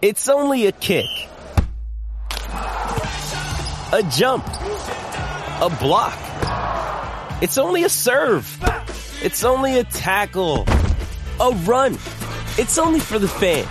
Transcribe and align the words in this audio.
It's 0.00 0.28
only 0.28 0.66
a 0.66 0.72
kick. 0.72 1.06
A 2.50 4.08
jump. 4.12 4.46
A 4.46 5.76
block. 5.80 6.16
It's 7.42 7.58
only 7.58 7.82
a 7.82 7.88
serve. 7.88 8.46
It's 9.22 9.42
only 9.42 9.78
a 9.80 9.84
tackle. 9.84 10.66
A 11.40 11.50
run. 11.64 11.94
It's 12.58 12.78
only 12.78 13.00
for 13.00 13.18
the 13.18 13.26
fans. 13.26 13.66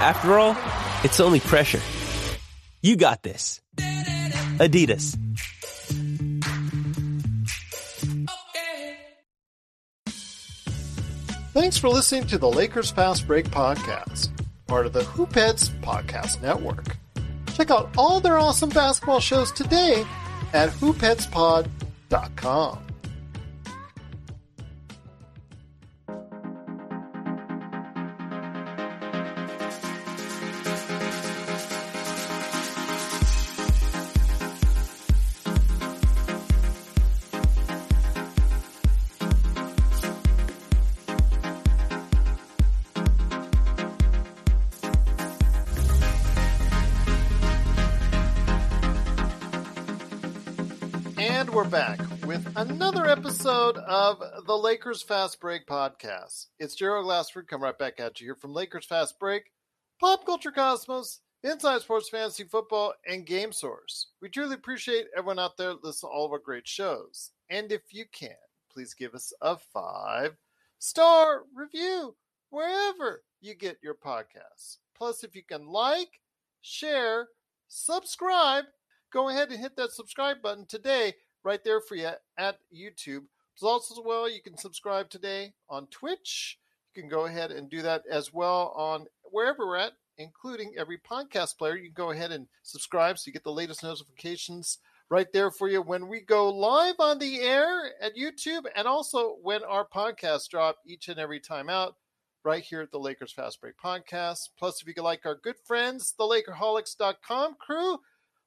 After 0.00 0.38
all, 0.38 0.56
it's 1.04 1.20
only 1.20 1.40
pressure. 1.40 1.80
You 2.80 2.96
got 2.96 3.22
this. 3.22 3.60
Adidas. 3.76 5.18
Thanks 11.52 11.76
for 11.76 11.88
listening 11.88 12.26
to 12.28 12.38
the 12.38 12.48
Lakers 12.48 12.90
Fast 12.90 13.26
Break 13.26 13.50
podcast, 13.50 14.30
part 14.68 14.86
of 14.86 14.92
the 14.92 15.00
Hoopheads 15.00 15.70
Podcast 15.80 16.40
Network. 16.42 16.96
Check 17.54 17.72
out 17.72 17.90
all 17.96 18.20
their 18.20 18.38
awesome 18.38 18.68
basketball 18.68 19.18
shows 19.18 19.50
today 19.50 20.04
at 20.52 20.70
hoopheadspod.com. 20.70 22.78
we're 51.58 51.64
back 51.64 51.98
with 52.24 52.46
another 52.54 53.04
episode 53.04 53.78
of 53.78 54.22
the 54.46 54.56
Lakers 54.56 55.02
Fast 55.02 55.40
Break 55.40 55.66
podcast. 55.66 56.46
It's 56.60 56.76
Gerald 56.76 57.06
Glassford 57.06 57.48
coming 57.48 57.64
right 57.64 57.76
back 57.76 57.98
at 57.98 58.20
you 58.20 58.28
here 58.28 58.36
from 58.36 58.54
Lakers 58.54 58.84
Fast 58.84 59.18
Break, 59.18 59.50
Pop 59.98 60.24
Culture 60.24 60.52
Cosmos, 60.52 61.18
Inside 61.42 61.80
Sports 61.80 62.10
Fantasy 62.10 62.44
Football, 62.44 62.94
and 63.08 63.26
Game 63.26 63.50
Source. 63.50 64.10
We 64.22 64.28
truly 64.28 64.54
appreciate 64.54 65.08
everyone 65.16 65.40
out 65.40 65.56
there 65.56 65.72
listening 65.82 66.12
to 66.12 66.14
all 66.14 66.26
of 66.26 66.30
our 66.30 66.38
great 66.38 66.68
shows. 66.68 67.32
And 67.50 67.72
if 67.72 67.82
you 67.90 68.04
can, 68.12 68.36
please 68.72 68.94
give 68.94 69.16
us 69.16 69.32
a 69.42 69.56
five 69.56 70.36
star 70.78 71.42
review 71.56 72.14
wherever 72.50 73.24
you 73.40 73.56
get 73.56 73.78
your 73.82 73.94
podcasts. 73.94 74.76
Plus, 74.96 75.24
if 75.24 75.34
you 75.34 75.42
can 75.42 75.66
like, 75.66 76.20
share, 76.62 77.26
subscribe, 77.66 78.66
go 79.12 79.28
ahead 79.28 79.50
and 79.50 79.58
hit 79.58 79.74
that 79.74 79.90
subscribe 79.90 80.40
button 80.40 80.64
today 80.64 81.14
right 81.44 81.62
there 81.64 81.80
for 81.80 81.94
you 81.94 82.10
at 82.36 82.58
YouTube. 82.74 83.24
Also 83.60 83.94
as 83.94 84.00
well, 84.04 84.30
you 84.30 84.40
can 84.40 84.56
subscribe 84.56 85.10
today 85.10 85.52
on 85.68 85.86
Twitch. 85.88 86.58
You 86.94 87.02
can 87.02 87.10
go 87.10 87.26
ahead 87.26 87.50
and 87.50 87.68
do 87.68 87.82
that 87.82 88.02
as 88.10 88.32
well 88.32 88.72
on 88.76 89.06
wherever 89.22 89.66
we're 89.66 89.76
at, 89.76 89.92
including 90.16 90.74
every 90.76 90.98
podcast 90.98 91.58
player. 91.58 91.76
You 91.76 91.90
can 91.90 91.94
go 91.94 92.10
ahead 92.10 92.32
and 92.32 92.46
subscribe 92.62 93.18
so 93.18 93.24
you 93.26 93.32
get 93.32 93.44
the 93.44 93.52
latest 93.52 93.82
notifications 93.82 94.78
right 95.10 95.32
there 95.32 95.50
for 95.50 95.68
you 95.68 95.80
when 95.80 96.08
we 96.08 96.20
go 96.20 96.50
live 96.50 96.96
on 96.98 97.18
the 97.18 97.40
air 97.40 97.92
at 98.00 98.16
YouTube 98.16 98.64
and 98.76 98.86
also 98.86 99.36
when 99.42 99.64
our 99.64 99.86
podcasts 99.86 100.48
drop 100.48 100.76
each 100.86 101.08
and 101.08 101.18
every 101.18 101.40
time 101.40 101.68
out 101.68 101.94
right 102.44 102.62
here 102.62 102.82
at 102.82 102.90
the 102.90 102.98
Lakers 102.98 103.32
Fast 103.32 103.60
Break 103.60 103.74
podcast. 103.82 104.50
Plus, 104.58 104.80
if 104.80 104.86
you 104.86 104.94
could 104.94 105.04
like 105.04 105.24
our 105.24 105.36
good 105.42 105.56
friends, 105.66 106.14
the 106.18 106.24
Lakerholics.com 106.24 107.56
crew, 107.58 107.98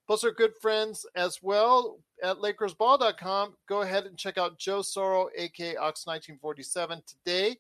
plus 0.08 0.24
our 0.24 0.32
good 0.32 0.54
friends 0.62 1.06
as 1.16 1.40
well 1.42 1.98
at 2.22 2.38
LakersBall.com, 2.38 3.56
go 3.68 3.82
ahead 3.82 4.06
and 4.06 4.18
check 4.18 4.38
out 4.38 4.60
Joe 4.60 4.80
Soro, 4.80 5.28
aka 5.36 5.76
Ox1947, 5.76 7.02
today 7.06 7.58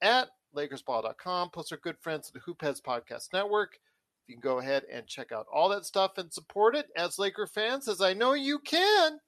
at 0.00 0.28
LakersBall.com, 0.54 1.50
plus 1.50 1.72
our 1.72 1.78
good 1.78 1.98
friends 1.98 2.28
at 2.28 2.34
the 2.34 2.40
Hoopheads 2.40 2.82
Podcast 2.82 3.32
Network. 3.32 3.78
You 4.26 4.34
can 4.34 4.40
go 4.40 4.58
ahead 4.58 4.84
and 4.92 5.06
check 5.06 5.32
out 5.32 5.46
all 5.52 5.70
that 5.70 5.86
stuff 5.86 6.18
and 6.18 6.32
support 6.32 6.76
it 6.76 6.86
as 6.96 7.18
Laker 7.18 7.46
fans, 7.46 7.88
as 7.88 8.00
I 8.00 8.12
know 8.12 8.34
you 8.34 8.58
can. 8.58 9.18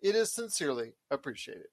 It 0.00 0.16
is 0.16 0.32
sincerely 0.32 0.94
appreciated. 1.10 1.68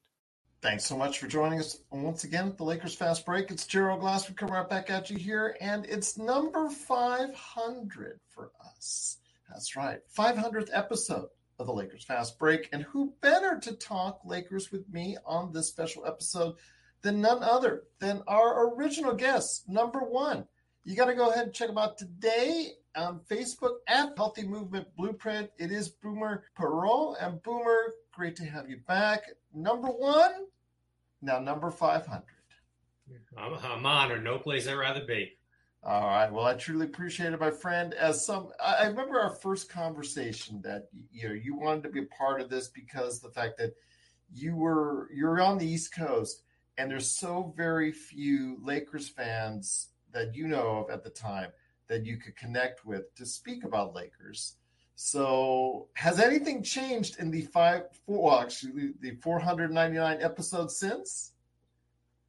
Thanks 0.62 0.86
so 0.86 0.98
much 0.98 1.20
for 1.20 1.28
joining 1.28 1.59
us 1.59 1.80
once 1.90 2.25
again 2.25 2.50
at 2.50 2.58
the 2.58 2.66
Lakers 2.66 2.94
Fast 2.94 3.25
Break. 3.25 3.50
It's 3.50 3.66
Gerald 3.66 4.04
We 4.04 4.36
come 4.36 4.50
right 4.50 4.70
back 4.70 4.90
at 4.90 5.09
you 5.09 5.18
here, 5.18 5.56
and 5.62 5.86
it's 5.86 6.18
number 6.18 6.70
500 6.70 8.20
for 8.28 8.52
us. 8.75 9.18
That's 9.50 9.75
right, 9.75 10.00
500th 10.16 10.70
episode 10.74 11.30
of 11.59 11.68
the 11.68 11.74
Lakers 11.74 12.03
Fast 12.03 12.40
Break. 12.40 12.70
And 12.72 12.84
who 12.84 13.14
better 13.22 13.59
to 13.59 13.74
talk 13.74 14.22
Lakers 14.25 14.72
with 14.72 14.88
me 14.92 15.18
on 15.25 15.52
this 15.52 15.68
special 15.68 16.06
episode 16.06 16.56
than 17.02 17.22
none 17.22 17.44
other 17.44 17.84
than 18.00 18.24
our 18.28 18.74
original 18.74 19.14
guest, 19.14 19.68
number 19.68 20.00
one. 20.00 20.46
You 20.84 20.96
got 20.96 21.06
to 21.06 21.16
go 21.16 21.30
ahead 21.30 21.46
and 21.46 21.53
check 21.53 21.68
them 21.68 21.78
out 21.78 21.98
today 21.98 22.72
on 22.96 23.19
Facebook 23.30 23.75
at 23.88 24.14
Healthy 24.18 24.48
Movement 24.48 24.88
Blueprint. 24.96 25.52
It 25.58 25.72
is 25.72 25.90
Boomer 25.90 26.46
Perot. 26.58 27.16
And 27.22 27.42
Boomer, 27.44 27.94
great 28.12 28.36
to 28.38 28.46
have 28.46 28.69
you 28.69 28.78
back. 28.88 29.24
Number 29.53 29.90
one, 29.90 30.31
now 31.22 31.40
number 31.40 31.69
500. 31.69 32.24
I'm, 33.38 33.53
I'm 33.53 33.86
honored. 33.86 34.24
No 34.24 34.38
place 34.38 34.68
I'd 34.68 34.74
rather 34.74 35.06
be. 35.06 35.34
All 35.82 36.08
right. 36.08 36.32
Well, 36.32 36.46
I 36.46 36.56
truly 36.56 36.86
appreciate 36.86 37.32
it, 37.32 37.40
my 37.40 37.52
friend. 37.52 37.94
As 37.94 38.26
some, 38.26 38.50
I 38.64 38.88
remember 38.88 39.20
our 39.20 39.30
first 39.30 39.70
conversation 39.70 40.62
that 40.64 40.90
you 41.12 41.30
know 41.30 41.34
you 41.34 41.56
wanted 41.56 41.84
to 41.84 41.90
be 41.90 42.02
a 42.02 42.06
part 42.06 42.42
of 42.42 42.50
this 42.50 42.68
because 42.68 43.20
the 43.20 43.30
fact 43.30 43.58
that 43.60 43.74
you 44.34 44.56
were 44.56 45.10
you're 45.14 45.42
on 45.42 45.58
the 45.58 45.68
East 45.68 45.96
Coast 45.96 46.44
and 46.78 46.92
there's 46.92 47.10
so 47.10 47.54
very 47.56 47.92
few 47.94 48.58
Lakers 48.62 49.08
fans 49.08 49.90
that 50.12 50.36
you 50.36 50.48
know 50.48 50.86
of 50.86 50.90
at 50.90 51.04
the 51.04 51.10
time 51.10 51.52
that 51.88 52.06
you 52.06 52.18
could 52.18 52.36
connect 52.36 52.86
with 52.86 53.14
to 53.16 53.26
speak 53.26 53.64
about 53.64 53.96
Lakers. 53.96 54.56
So, 54.96 55.88
has 55.94 56.20
anything 56.20 56.62
changed 56.62 57.20
in 57.20 57.32
the 57.32 57.42
five, 57.44 57.84
four, 58.06 58.32
well, 58.32 58.40
actually, 58.42 58.92
the 59.00 59.12
499 59.22 60.22
episodes 60.22 60.76
since? 60.76 61.32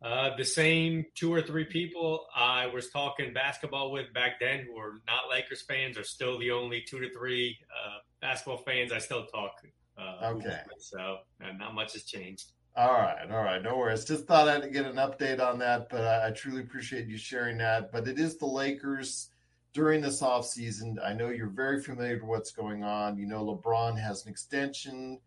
Uh, 0.03 0.35
the 0.37 0.45
same 0.45 1.05
two 1.15 1.33
or 1.33 1.43
three 1.43 1.65
people 1.65 2.27
I 2.35 2.67
was 2.67 2.89
talking 2.89 3.35
basketball 3.35 3.93
with 3.93 4.13
back 4.15 4.41
then 4.41 4.67
who 4.67 4.79
are 4.79 5.03
not 5.07 5.29
Lakers 5.31 5.61
fans 5.61 5.99
are 5.99 6.05
still 6.05 6.39
the 6.39 6.51
only 6.51 6.83
two 6.89 7.01
to 7.01 7.13
three 7.13 7.59
uh, 7.71 7.99
basketball 8.23 8.59
fans 8.59 8.93
I 8.93 8.99
still 8.99 9.27
talk. 9.27 9.61
Uh, 9.99 10.29
okay. 10.37 10.61
With, 10.73 10.83
so 10.83 11.19
not 11.59 11.75
much 11.75 11.93
has 11.93 12.05
changed. 12.05 12.53
All 12.77 12.93
right, 12.93 13.31
all 13.31 13.43
right, 13.43 13.63
no 13.63 13.77
worries. 13.77 14.05
Just 14.05 14.27
thought 14.27 14.49
I'd 14.49 14.73
get 14.73 14.87
an 14.87 14.97
update 14.97 15.41
on 15.41 15.59
that, 15.59 15.89
but 15.91 16.03
I, 16.03 16.29
I 16.29 16.31
truly 16.31 16.63
appreciate 16.63 17.07
you 17.07 17.19
sharing 17.19 17.59
that. 17.59 17.93
But 17.93 18.09
it 18.09 18.19
is 18.19 18.39
the 18.39 18.47
Lakers 18.47 19.31
during 19.75 20.01
this 20.01 20.23
off 20.23 20.47
season. 20.47 20.99
I 21.05 21.13
know 21.13 21.29
you're 21.29 21.49
very 21.49 21.83
familiar 21.83 22.15
with 22.15 22.25
what's 22.25 22.53
going 22.53 22.85
on. 22.85 23.19
You 23.19 23.27
know, 23.27 23.45
LeBron 23.45 23.99
has 23.99 24.25
an 24.25 24.31
extension 24.31 25.19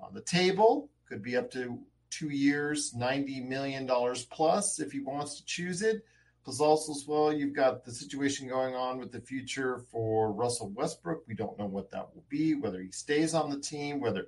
on 0.00 0.14
the 0.14 0.20
table, 0.22 0.88
could 1.08 1.22
be 1.22 1.36
up 1.36 1.50
to 1.50 1.78
two 2.14 2.28
years, 2.28 2.92
$90 2.92 3.46
million 3.46 3.88
plus 4.30 4.78
if 4.78 4.92
he 4.92 5.00
wants 5.00 5.36
to 5.36 5.44
choose 5.44 5.82
it. 5.82 6.04
Plus, 6.44 6.60
also 6.60 6.92
as 6.92 7.06
well, 7.08 7.32
you've 7.32 7.54
got 7.54 7.84
the 7.84 7.90
situation 7.90 8.46
going 8.46 8.74
on 8.74 8.98
with 8.98 9.10
the 9.10 9.20
future 9.20 9.78
for 9.90 10.30
Russell 10.30 10.70
Westbrook. 10.74 11.24
We 11.26 11.34
don't 11.34 11.58
know 11.58 11.66
what 11.66 11.90
that 11.90 12.14
will 12.14 12.24
be, 12.28 12.54
whether 12.54 12.82
he 12.82 12.90
stays 12.90 13.32
on 13.32 13.48
the 13.48 13.58
team, 13.58 13.98
whether 13.98 14.26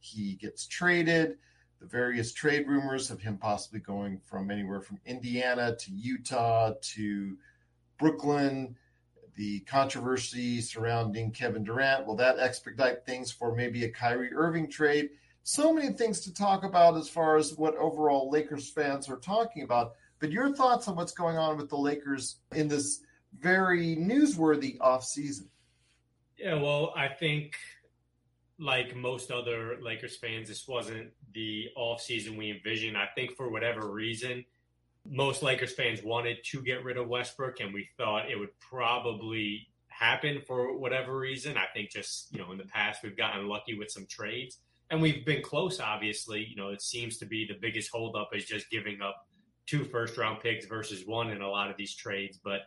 he 0.00 0.34
gets 0.36 0.66
traded. 0.66 1.36
The 1.80 1.86
various 1.86 2.32
trade 2.32 2.66
rumors 2.66 3.10
of 3.10 3.20
him 3.20 3.36
possibly 3.36 3.80
going 3.80 4.20
from 4.24 4.50
anywhere 4.50 4.80
from 4.80 4.98
Indiana 5.04 5.76
to 5.76 5.92
Utah 5.92 6.72
to 6.80 7.36
Brooklyn, 7.98 8.74
the 9.36 9.60
controversy 9.60 10.60
surrounding 10.60 11.30
Kevin 11.30 11.64
Durant. 11.64 12.06
Will 12.06 12.16
that 12.16 12.38
expedite 12.38 13.04
things 13.04 13.30
for 13.30 13.54
maybe 13.54 13.84
a 13.84 13.90
Kyrie 13.90 14.34
Irving 14.34 14.70
trade? 14.70 15.10
So 15.48 15.72
many 15.72 15.88
things 15.88 16.20
to 16.20 16.34
talk 16.34 16.62
about 16.62 16.94
as 16.98 17.08
far 17.08 17.38
as 17.38 17.56
what 17.56 17.74
overall 17.76 18.30
Lakers 18.30 18.68
fans 18.68 19.08
are 19.08 19.16
talking 19.16 19.62
about. 19.62 19.94
But 20.20 20.30
your 20.30 20.54
thoughts 20.54 20.88
on 20.88 20.96
what's 20.96 21.12
going 21.12 21.38
on 21.38 21.56
with 21.56 21.70
the 21.70 21.76
Lakers 21.78 22.36
in 22.54 22.68
this 22.68 23.00
very 23.40 23.96
newsworthy 23.96 24.76
offseason? 24.76 25.46
Yeah, 26.36 26.60
well, 26.60 26.92
I 26.94 27.08
think 27.08 27.54
like 28.58 28.94
most 28.94 29.30
other 29.30 29.78
Lakers 29.80 30.18
fans, 30.18 30.48
this 30.48 30.68
wasn't 30.68 31.12
the 31.32 31.68
offseason 31.78 32.36
we 32.36 32.50
envisioned. 32.50 32.98
I 32.98 33.08
think 33.14 33.34
for 33.34 33.48
whatever 33.48 33.90
reason, 33.90 34.44
most 35.08 35.42
Lakers 35.42 35.72
fans 35.72 36.02
wanted 36.02 36.44
to 36.44 36.60
get 36.60 36.84
rid 36.84 36.98
of 36.98 37.08
Westbrook, 37.08 37.60
and 37.60 37.72
we 37.72 37.88
thought 37.96 38.30
it 38.30 38.38
would 38.38 38.60
probably 38.60 39.66
happen 39.86 40.42
for 40.46 40.76
whatever 40.76 41.16
reason. 41.16 41.56
I 41.56 41.68
think 41.72 41.90
just, 41.90 42.30
you 42.32 42.38
know, 42.38 42.52
in 42.52 42.58
the 42.58 42.66
past, 42.66 43.02
we've 43.02 43.16
gotten 43.16 43.48
lucky 43.48 43.78
with 43.78 43.90
some 43.90 44.04
trades 44.04 44.58
and 44.90 45.02
we've 45.02 45.24
been 45.24 45.42
close. 45.42 45.80
Obviously, 45.80 46.46
you 46.48 46.56
know, 46.56 46.70
it 46.70 46.82
seems 46.82 47.18
to 47.18 47.26
be 47.26 47.46
the 47.46 47.56
biggest 47.60 47.90
holdup 47.90 48.30
is 48.34 48.44
just 48.44 48.70
giving 48.70 49.00
up 49.02 49.26
two 49.66 49.84
first 49.84 50.16
round 50.16 50.40
picks 50.40 50.66
versus 50.66 51.06
one 51.06 51.30
in 51.30 51.42
a 51.42 51.48
lot 51.48 51.70
of 51.70 51.76
these 51.76 51.94
trades. 51.94 52.38
But 52.42 52.62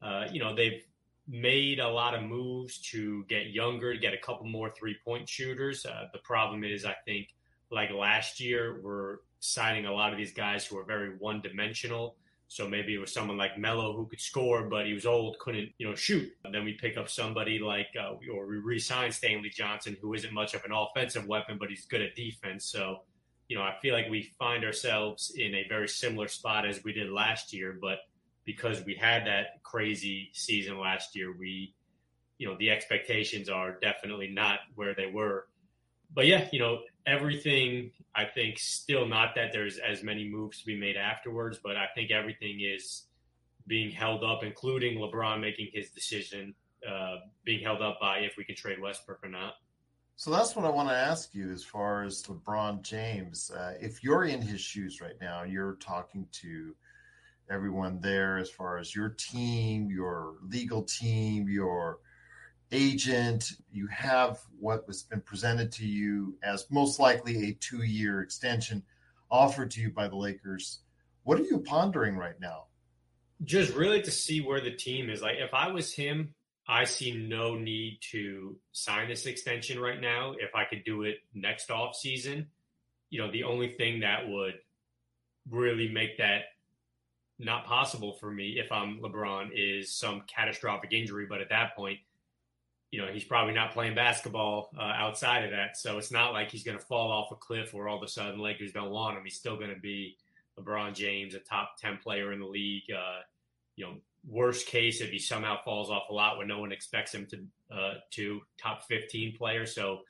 uh, 0.00 0.26
you 0.32 0.40
know, 0.40 0.54
they've 0.54 0.82
made 1.26 1.80
a 1.80 1.88
lot 1.88 2.14
of 2.14 2.22
moves 2.22 2.78
to 2.78 3.24
get 3.28 3.48
younger, 3.48 3.94
get 3.94 4.14
a 4.14 4.18
couple 4.18 4.46
more 4.46 4.70
three 4.70 4.96
point 5.04 5.28
shooters. 5.28 5.84
Uh, 5.84 6.04
the 6.12 6.20
problem 6.20 6.64
is, 6.64 6.84
I 6.84 6.94
think, 7.04 7.28
like 7.70 7.90
last 7.90 8.40
year, 8.40 8.80
we're 8.82 9.18
signing 9.40 9.86
a 9.86 9.92
lot 9.92 10.12
of 10.12 10.18
these 10.18 10.32
guys 10.32 10.64
who 10.64 10.78
are 10.78 10.84
very 10.84 11.10
one 11.18 11.40
dimensional. 11.40 12.16
So 12.50 12.66
maybe 12.66 12.94
it 12.94 12.98
was 12.98 13.12
someone 13.12 13.36
like 13.36 13.58
Melo 13.58 13.94
who 13.94 14.06
could 14.06 14.20
score, 14.20 14.64
but 14.64 14.86
he 14.86 14.94
was 14.94 15.04
old, 15.04 15.38
couldn't, 15.38 15.70
you 15.76 15.86
know, 15.86 15.94
shoot. 15.94 16.32
And 16.44 16.54
then 16.54 16.64
we 16.64 16.72
pick 16.72 16.96
up 16.96 17.10
somebody 17.10 17.58
like, 17.58 17.88
uh, 18.00 18.14
or 18.32 18.46
we 18.46 18.56
re-sign 18.56 19.12
Stanley 19.12 19.50
Johnson, 19.50 19.98
who 20.00 20.14
isn't 20.14 20.32
much 20.32 20.54
of 20.54 20.64
an 20.64 20.72
offensive 20.72 21.26
weapon, 21.26 21.58
but 21.60 21.68
he's 21.68 21.84
good 21.84 22.00
at 22.00 22.16
defense. 22.16 22.64
So, 22.64 23.00
you 23.48 23.56
know, 23.56 23.62
I 23.62 23.76
feel 23.82 23.94
like 23.94 24.08
we 24.08 24.32
find 24.38 24.64
ourselves 24.64 25.32
in 25.36 25.54
a 25.54 25.68
very 25.68 25.88
similar 25.88 26.26
spot 26.26 26.66
as 26.66 26.82
we 26.82 26.94
did 26.94 27.10
last 27.10 27.52
year. 27.52 27.76
But 27.78 27.98
because 28.46 28.82
we 28.82 28.94
had 28.94 29.26
that 29.26 29.62
crazy 29.62 30.30
season 30.32 30.78
last 30.78 31.14
year, 31.14 31.34
we, 31.38 31.74
you 32.38 32.48
know, 32.48 32.56
the 32.58 32.70
expectations 32.70 33.50
are 33.50 33.78
definitely 33.80 34.28
not 34.28 34.60
where 34.74 34.94
they 34.94 35.10
were. 35.12 35.48
But 36.14 36.26
yeah, 36.26 36.48
you 36.52 36.58
know, 36.58 36.80
everything 37.06 37.90
I 38.14 38.24
think 38.24 38.58
still 38.58 39.06
not 39.06 39.34
that 39.36 39.52
there's 39.52 39.78
as 39.78 40.02
many 40.02 40.28
moves 40.28 40.60
to 40.60 40.66
be 40.66 40.78
made 40.78 40.96
afterwards, 40.96 41.58
but 41.62 41.76
I 41.76 41.86
think 41.94 42.10
everything 42.10 42.60
is 42.60 43.04
being 43.66 43.90
held 43.90 44.24
up, 44.24 44.42
including 44.42 44.98
LeBron 44.98 45.40
making 45.40 45.68
his 45.72 45.90
decision, 45.90 46.54
uh, 46.88 47.16
being 47.44 47.62
held 47.62 47.82
up 47.82 47.98
by 48.00 48.18
if 48.18 48.36
we 48.36 48.44
can 48.44 48.56
trade 48.56 48.80
Westbrook 48.80 49.22
or 49.22 49.28
not. 49.28 49.54
So 50.16 50.32
that's 50.32 50.56
what 50.56 50.64
I 50.64 50.70
want 50.70 50.88
to 50.88 50.96
ask 50.96 51.32
you 51.32 51.52
as 51.52 51.62
far 51.62 52.02
as 52.02 52.24
LeBron 52.24 52.82
James. 52.82 53.52
Uh, 53.52 53.74
if 53.80 54.02
you're 54.02 54.24
in 54.24 54.42
his 54.42 54.60
shoes 54.60 55.00
right 55.00 55.14
now, 55.20 55.44
you're 55.44 55.74
talking 55.74 56.26
to 56.32 56.74
everyone 57.48 58.00
there 58.00 58.38
as 58.38 58.50
far 58.50 58.78
as 58.78 58.96
your 58.96 59.10
team, 59.10 59.90
your 59.90 60.34
legal 60.42 60.82
team, 60.82 61.48
your 61.48 62.00
agent, 62.72 63.52
you 63.72 63.86
have 63.88 64.38
what 64.58 64.86
was 64.86 65.02
been 65.02 65.20
presented 65.20 65.72
to 65.72 65.86
you 65.86 66.36
as 66.42 66.66
most 66.70 67.00
likely 67.00 67.48
a 67.48 67.52
two 67.54 67.82
year 67.82 68.20
extension 68.20 68.82
offered 69.30 69.70
to 69.72 69.80
you 69.80 69.90
by 69.90 70.08
the 70.08 70.16
Lakers. 70.16 70.80
What 71.24 71.38
are 71.38 71.44
you 71.44 71.58
pondering 71.58 72.16
right 72.16 72.38
now? 72.40 72.64
Just 73.44 73.74
really 73.74 74.02
to 74.02 74.10
see 74.10 74.40
where 74.40 74.60
the 74.60 74.74
team 74.74 75.10
is. 75.10 75.22
Like, 75.22 75.36
if 75.38 75.54
I 75.54 75.68
was 75.68 75.92
him, 75.92 76.34
I 76.66 76.84
see 76.84 77.12
no 77.12 77.54
need 77.54 77.98
to 78.10 78.56
sign 78.72 79.08
this 79.08 79.26
extension 79.26 79.80
right 79.80 80.00
now. 80.00 80.34
If 80.38 80.54
I 80.54 80.64
could 80.64 80.84
do 80.84 81.02
it 81.02 81.16
next 81.34 81.70
off 81.70 81.94
season, 81.94 82.48
you 83.10 83.20
know, 83.20 83.30
the 83.30 83.44
only 83.44 83.72
thing 83.72 84.00
that 84.00 84.28
would 84.28 84.54
really 85.48 85.88
make 85.88 86.18
that 86.18 86.42
not 87.38 87.64
possible 87.64 88.14
for 88.14 88.30
me 88.30 88.58
if 88.58 88.72
I'm 88.72 89.00
LeBron 89.00 89.50
is 89.54 89.94
some 89.94 90.22
catastrophic 90.26 90.92
injury. 90.92 91.26
But 91.28 91.40
at 91.40 91.48
that 91.50 91.76
point, 91.76 91.98
you 92.90 93.00
know, 93.00 93.08
he's 93.12 93.24
probably 93.24 93.52
not 93.52 93.72
playing 93.72 93.94
basketball 93.94 94.70
uh, 94.78 94.82
outside 94.82 95.44
of 95.44 95.50
that. 95.50 95.76
So 95.76 95.98
it's 95.98 96.10
not 96.10 96.32
like 96.32 96.50
he's 96.50 96.64
going 96.64 96.78
to 96.78 96.84
fall 96.84 97.12
off 97.12 97.30
a 97.30 97.34
cliff 97.34 97.74
where 97.74 97.86
all 97.86 97.98
of 97.98 98.02
a 98.02 98.08
sudden 98.08 98.40
Lakers 98.40 98.72
don't 98.72 98.90
want 98.90 99.16
him. 99.16 99.24
He's 99.24 99.36
still 99.36 99.56
going 99.56 99.74
to 99.74 99.80
be 99.80 100.16
LeBron 100.58 100.94
James, 100.94 101.34
a 101.34 101.38
top 101.38 101.76
10 101.80 101.98
player 101.98 102.32
in 102.32 102.40
the 102.40 102.46
league. 102.46 102.90
Uh, 102.90 103.20
you 103.76 103.84
know, 103.84 103.94
worst 104.26 104.66
case, 104.66 105.02
if 105.02 105.10
he 105.10 105.18
somehow 105.18 105.56
falls 105.64 105.90
off 105.90 106.08
a 106.08 106.14
lot 106.14 106.38
when 106.38 106.48
no 106.48 106.60
one 106.60 106.72
expects 106.72 107.14
him 107.14 107.26
to, 107.26 107.76
uh, 107.76 107.94
to 108.12 108.40
top 108.56 108.86
15 108.88 109.36
player. 109.36 109.66
So 109.66 110.00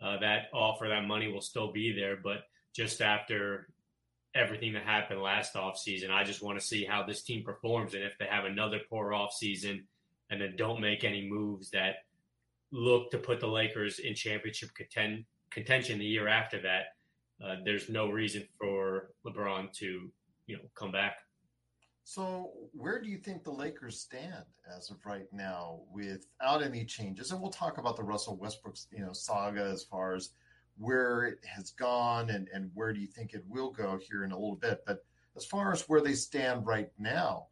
uh, 0.00 0.18
that 0.20 0.46
offer, 0.54 0.88
that 0.88 1.06
money 1.06 1.32
will 1.32 1.40
still 1.40 1.72
be 1.72 1.92
there. 1.92 2.16
But 2.22 2.44
just 2.72 3.02
after 3.02 3.66
everything 4.32 4.74
that 4.74 4.84
happened 4.84 5.20
last 5.20 5.54
offseason, 5.54 6.10
I 6.10 6.22
just 6.22 6.40
want 6.40 6.60
to 6.60 6.64
see 6.64 6.84
how 6.84 7.02
this 7.02 7.22
team 7.22 7.42
performs. 7.42 7.94
And 7.94 8.04
if 8.04 8.16
they 8.16 8.26
have 8.26 8.44
another 8.44 8.78
poor 8.88 9.10
offseason 9.10 9.82
and 10.30 10.40
then 10.40 10.54
don't 10.56 10.80
make 10.80 11.02
any 11.02 11.28
moves 11.28 11.70
that– 11.70 11.96
look 12.70 13.10
to 13.10 13.18
put 13.18 13.40
the 13.40 13.46
Lakers 13.46 13.98
in 13.98 14.14
championship 14.14 14.70
contend, 14.74 15.24
contention 15.50 15.98
the 15.98 16.04
year 16.04 16.28
after 16.28 16.60
that, 16.62 16.86
uh, 17.44 17.56
there's 17.64 17.88
no 17.88 18.08
reason 18.08 18.46
for 18.58 19.10
LeBron 19.26 19.72
to, 19.74 20.10
you 20.46 20.56
know, 20.56 20.62
come 20.74 20.92
back. 20.92 21.18
So, 22.04 22.52
where 22.72 23.00
do 23.00 23.08
you 23.08 23.18
think 23.18 23.44
the 23.44 23.50
Lakers 23.52 24.00
stand 24.00 24.44
as 24.74 24.90
of 24.90 25.04
right 25.04 25.26
now, 25.30 25.80
without 25.92 26.62
any 26.62 26.84
changes? 26.86 27.30
And 27.30 27.40
we'll 27.40 27.50
talk 27.50 27.76
about 27.76 27.96
the 27.96 28.02
Russell 28.02 28.36
Westbrook, 28.36 28.76
you 28.90 29.04
know, 29.04 29.12
saga 29.12 29.64
as 29.64 29.84
far 29.84 30.14
as 30.14 30.30
where 30.78 31.24
it 31.24 31.38
has 31.44 31.72
gone 31.72 32.30
and 32.30 32.48
and 32.54 32.70
where 32.72 32.92
do 32.92 33.00
you 33.00 33.06
think 33.06 33.34
it 33.34 33.44
will 33.46 33.70
go 33.70 33.98
here 33.98 34.24
in 34.24 34.32
a 34.32 34.38
little 34.38 34.56
bit. 34.56 34.82
But 34.86 35.04
as 35.36 35.44
far 35.44 35.72
as 35.72 35.82
where 35.82 36.00
they 36.00 36.14
stand 36.14 36.66
right 36.66 36.90
now, 36.98 37.48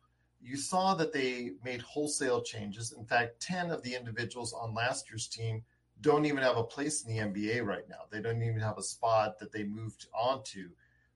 you 0.46 0.56
saw 0.56 0.94
that 0.94 1.12
they 1.12 1.50
made 1.64 1.82
wholesale 1.82 2.40
changes. 2.40 2.92
In 2.92 3.04
fact, 3.04 3.40
10 3.40 3.72
of 3.72 3.82
the 3.82 3.94
individuals 3.94 4.52
on 4.52 4.72
last 4.72 5.10
year's 5.10 5.26
team 5.26 5.64
don't 6.02 6.24
even 6.24 6.42
have 6.42 6.56
a 6.56 6.62
place 6.62 7.04
in 7.04 7.12
the 7.12 7.20
NBA 7.20 7.64
right 7.64 7.88
now. 7.88 8.02
They 8.10 8.22
don't 8.22 8.40
even 8.40 8.60
have 8.60 8.78
a 8.78 8.82
spot 8.82 9.40
that 9.40 9.50
they 9.50 9.64
moved 9.64 10.06
onto, 10.14 10.68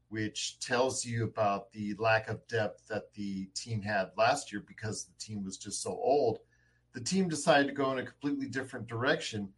which 0.09 0.59
tells 0.59 1.05
you 1.05 1.23
about 1.23 1.71
the 1.71 1.95
lack 1.99 2.29
of 2.29 2.45
depth 2.49 2.89
that 2.89 3.13
the 3.15 3.45
team 3.55 3.83
had 3.83 4.11
last 4.19 4.51
year 4.51 4.65
because 4.67 5.05
the 5.05 5.25
team 5.25 5.45
was 5.45 5.57
just 5.57 5.81
so 5.81 5.91
old. 5.91 6.41
The 6.93 7.01
team 7.01 7.29
decided 7.29 7.69
to 7.69 7.73
go 7.73 7.93
in 7.93 7.99
a 8.01 8.05
completely 8.05 8.49
different 8.49 8.89
direction. 8.89 9.49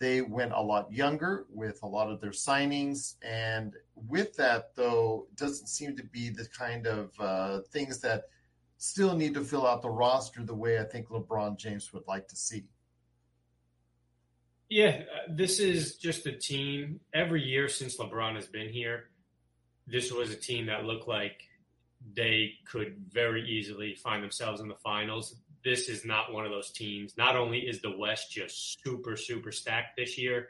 They 0.00 0.22
went 0.22 0.52
a 0.52 0.60
lot 0.60 0.92
younger 0.92 1.46
with 1.50 1.84
a 1.84 1.86
lot 1.86 2.10
of 2.10 2.20
their 2.20 2.30
signings. 2.30 3.14
And 3.22 3.76
with 3.94 4.34
that, 4.36 4.74
though, 4.74 5.28
doesn't 5.36 5.68
seem 5.68 5.94
to 5.94 6.02
be 6.02 6.30
the 6.30 6.46
kind 6.46 6.88
of 6.88 7.12
uh, 7.20 7.60
things 7.70 8.00
that– 8.00 8.24
still 8.80 9.14
need 9.14 9.34
to 9.34 9.44
fill 9.44 9.66
out 9.66 9.82
the 9.82 9.90
roster 9.90 10.42
the 10.42 10.54
way 10.54 10.80
I 10.80 10.84
think 10.84 11.08
LeBron 11.08 11.58
James 11.58 11.92
would 11.92 12.06
like 12.08 12.26
to 12.28 12.36
see. 12.36 12.64
Yeah, 14.70 15.02
this 15.28 15.60
is 15.60 15.96
just 15.96 16.26
a 16.26 16.32
team. 16.32 17.00
Every 17.12 17.42
year 17.42 17.68
since 17.68 17.98
LeBron 17.98 18.36
has 18.36 18.46
been 18.46 18.70
here, 18.70 19.10
this 19.86 20.10
was 20.10 20.30
a 20.30 20.36
team 20.36 20.66
that 20.66 20.84
looked 20.84 21.06
like 21.06 21.42
they 22.16 22.54
could 22.66 22.96
very 23.10 23.46
easily 23.46 23.94
find 23.96 24.22
themselves 24.22 24.62
in 24.62 24.68
the 24.68 24.76
finals. 24.76 25.36
This 25.62 25.90
is 25.90 26.06
not 26.06 26.32
one 26.32 26.46
of 26.46 26.50
those 26.50 26.70
teams. 26.70 27.18
Not 27.18 27.36
only 27.36 27.58
is 27.58 27.82
the 27.82 27.94
West 27.98 28.30
just 28.30 28.82
super, 28.82 29.14
super 29.14 29.52
stacked 29.52 29.98
this 29.98 30.16
year, 30.16 30.48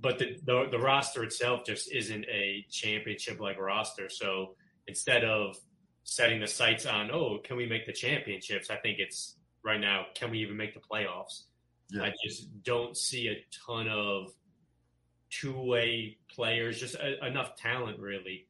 but 0.00 0.20
the, 0.20 0.38
the, 0.44 0.68
the 0.70 0.78
roster 0.78 1.24
itself 1.24 1.62
just 1.66 1.92
isn't 1.92 2.24
a 2.26 2.64
championship 2.70 3.40
like 3.40 3.58
roster. 3.58 4.08
So 4.08 4.54
instead 4.86 5.24
of 5.24 5.56
setting 6.04 6.40
the 6.40 6.46
sights 6.46 6.86
on, 6.86 7.10
oh, 7.10 7.38
can 7.42 7.56
we 7.56 7.66
make 7.66 7.86
the 7.86 7.92
championships? 7.92 8.70
I 8.70 8.76
think 8.76 8.98
it's 8.98 9.36
right 9.64 9.80
now, 9.80 10.06
can 10.14 10.30
we 10.30 10.38
even 10.40 10.56
make 10.56 10.74
the 10.74 10.80
playoffs? 10.80 11.42
Yeah. 11.90 12.02
I 12.02 12.12
just 12.24 12.62
don't 12.62 12.96
see 12.96 13.28
a 13.28 13.44
ton 13.66 13.88
of 13.88 14.32
two 15.30 15.58
way 15.58 16.18
players, 16.30 16.78
just 16.78 16.94
a, 16.94 17.24
enough 17.26 17.56
talent, 17.56 17.98
really. 17.98 18.46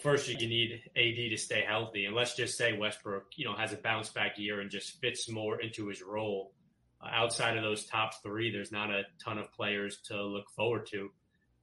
First, 0.00 0.28
you 0.28 0.48
need 0.48 0.80
AD 0.96 1.30
to 1.30 1.36
stay 1.36 1.64
healthy. 1.66 2.06
And 2.06 2.14
let's 2.14 2.34
just 2.34 2.56
say 2.56 2.76
Westbrook, 2.76 3.26
you 3.36 3.44
know, 3.44 3.54
has 3.54 3.72
a 3.72 3.76
bounce 3.76 4.08
back 4.08 4.38
year 4.38 4.60
and 4.60 4.70
just 4.70 5.00
fits 5.00 5.28
more 5.28 5.60
into 5.60 5.88
his 5.88 6.02
role. 6.02 6.52
Uh, 7.00 7.08
outside 7.12 7.56
of 7.56 7.62
those 7.62 7.84
top 7.84 8.22
three, 8.22 8.50
there's 8.50 8.72
not 8.72 8.90
a 8.90 9.02
ton 9.22 9.38
of 9.38 9.52
players 9.52 9.98
to 10.04 10.22
look 10.22 10.48
forward 10.50 10.86
to, 10.86 11.10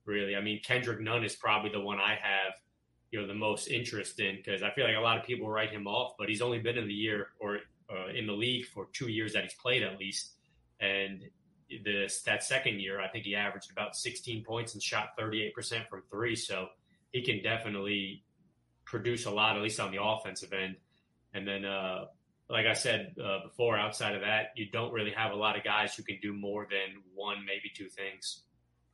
really. 0.05 0.35
I 0.35 0.41
mean, 0.41 0.61
Kendrick 0.63 0.99
Nunn 0.99 1.23
is 1.23 1.35
probably 1.35 1.71
the 1.71 1.81
one 1.81 1.99
I 1.99 2.19
have 2.21 2.53
you 3.11 3.19
know 3.19 3.27
the 3.27 3.33
most 3.33 3.67
interest 3.67 4.19
in 4.19 4.37
because 4.37 4.61
I 4.63 4.71
feel 4.71 4.85
like 4.85 4.95
a 4.95 5.01
lot 5.01 5.17
of 5.17 5.25
people 5.25 5.49
write 5.49 5.71
him 5.71 5.87
off, 5.87 6.13
but 6.17 6.29
he's 6.29 6.41
only 6.41 6.59
been 6.59 6.77
in 6.77 6.87
the 6.87 6.93
year 6.93 7.27
or 7.39 7.59
uh, 7.91 8.07
in 8.13 8.27
the 8.27 8.33
league 8.33 8.65
for 8.65 8.87
two 8.93 9.09
years 9.09 9.33
that 9.33 9.43
he's 9.43 9.53
played 9.55 9.83
at 9.83 9.99
least, 9.99 10.33
and 10.79 11.23
this 11.83 12.21
that 12.23 12.43
second 12.43 12.79
year 12.79 12.99
I 12.99 13.07
think 13.07 13.25
he 13.25 13.35
averaged 13.35 13.71
about 13.71 13.95
16 13.95 14.43
points 14.43 14.73
and 14.73 14.81
shot 14.81 15.09
38 15.17 15.53
percent 15.53 15.89
from 15.89 16.03
three, 16.09 16.35
so 16.35 16.67
he 17.11 17.21
can 17.21 17.41
definitely 17.41 18.23
produce 18.85 19.25
a 19.25 19.31
lot 19.31 19.55
at 19.55 19.61
least 19.61 19.79
on 19.79 19.91
the 19.91 20.01
offensive 20.01 20.53
end, 20.53 20.75
and 21.33 21.47
then. 21.47 21.65
uh 21.65 22.05
like 22.49 22.65
I 22.65 22.73
said 22.73 23.15
uh, 23.23 23.43
before, 23.43 23.77
outside 23.77 24.15
of 24.15 24.21
that, 24.21 24.53
you 24.55 24.69
don't 24.71 24.91
really 24.91 25.11
have 25.11 25.31
a 25.31 25.35
lot 25.35 25.55
of 25.55 25.63
guys 25.63 25.93
who 25.95 26.03
can 26.03 26.17
do 26.21 26.33
more 26.33 26.67
than 26.69 27.01
one, 27.13 27.45
maybe 27.45 27.71
two 27.73 27.89
things. 27.89 28.41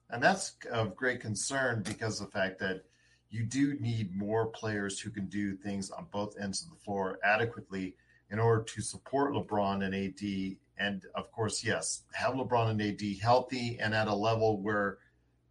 And 0.10 0.22
that's 0.22 0.56
of 0.72 0.96
great 0.96 1.22
concern 1.22 1.82
because 1.84 2.20
of 2.20 2.28
the 2.28 2.32
fact 2.34 2.60
that 2.60 2.84
you 3.30 3.44
do 3.44 3.78
need 3.80 4.16
more 4.16 4.48
players 4.48 5.00
who 5.00 5.10
can 5.10 5.28
do 5.28 5.56
things 5.56 5.92
on 5.92 6.08
both 6.12 6.40
ends 6.40 6.64
of 6.64 6.70
the 6.70 6.84
floor 6.84 7.20
adequately 7.24 7.96
in 8.30 8.40
order 8.40 8.64
to 8.64 8.82
support 8.82 9.34
LeBron 9.34 9.84
and 9.84 9.96
AD. 9.96 10.58
And 10.78 11.06
of 11.16 11.32
course, 11.32 11.64
yes, 11.64 12.04
have 12.14 12.34
LeBron 12.34 12.72
and 12.72 12.82
AD 12.82 13.22
healthy 13.22 13.78
and 13.80 13.94
at 13.94 14.08
a 14.08 14.16
level 14.16 14.62
where 14.62 15.00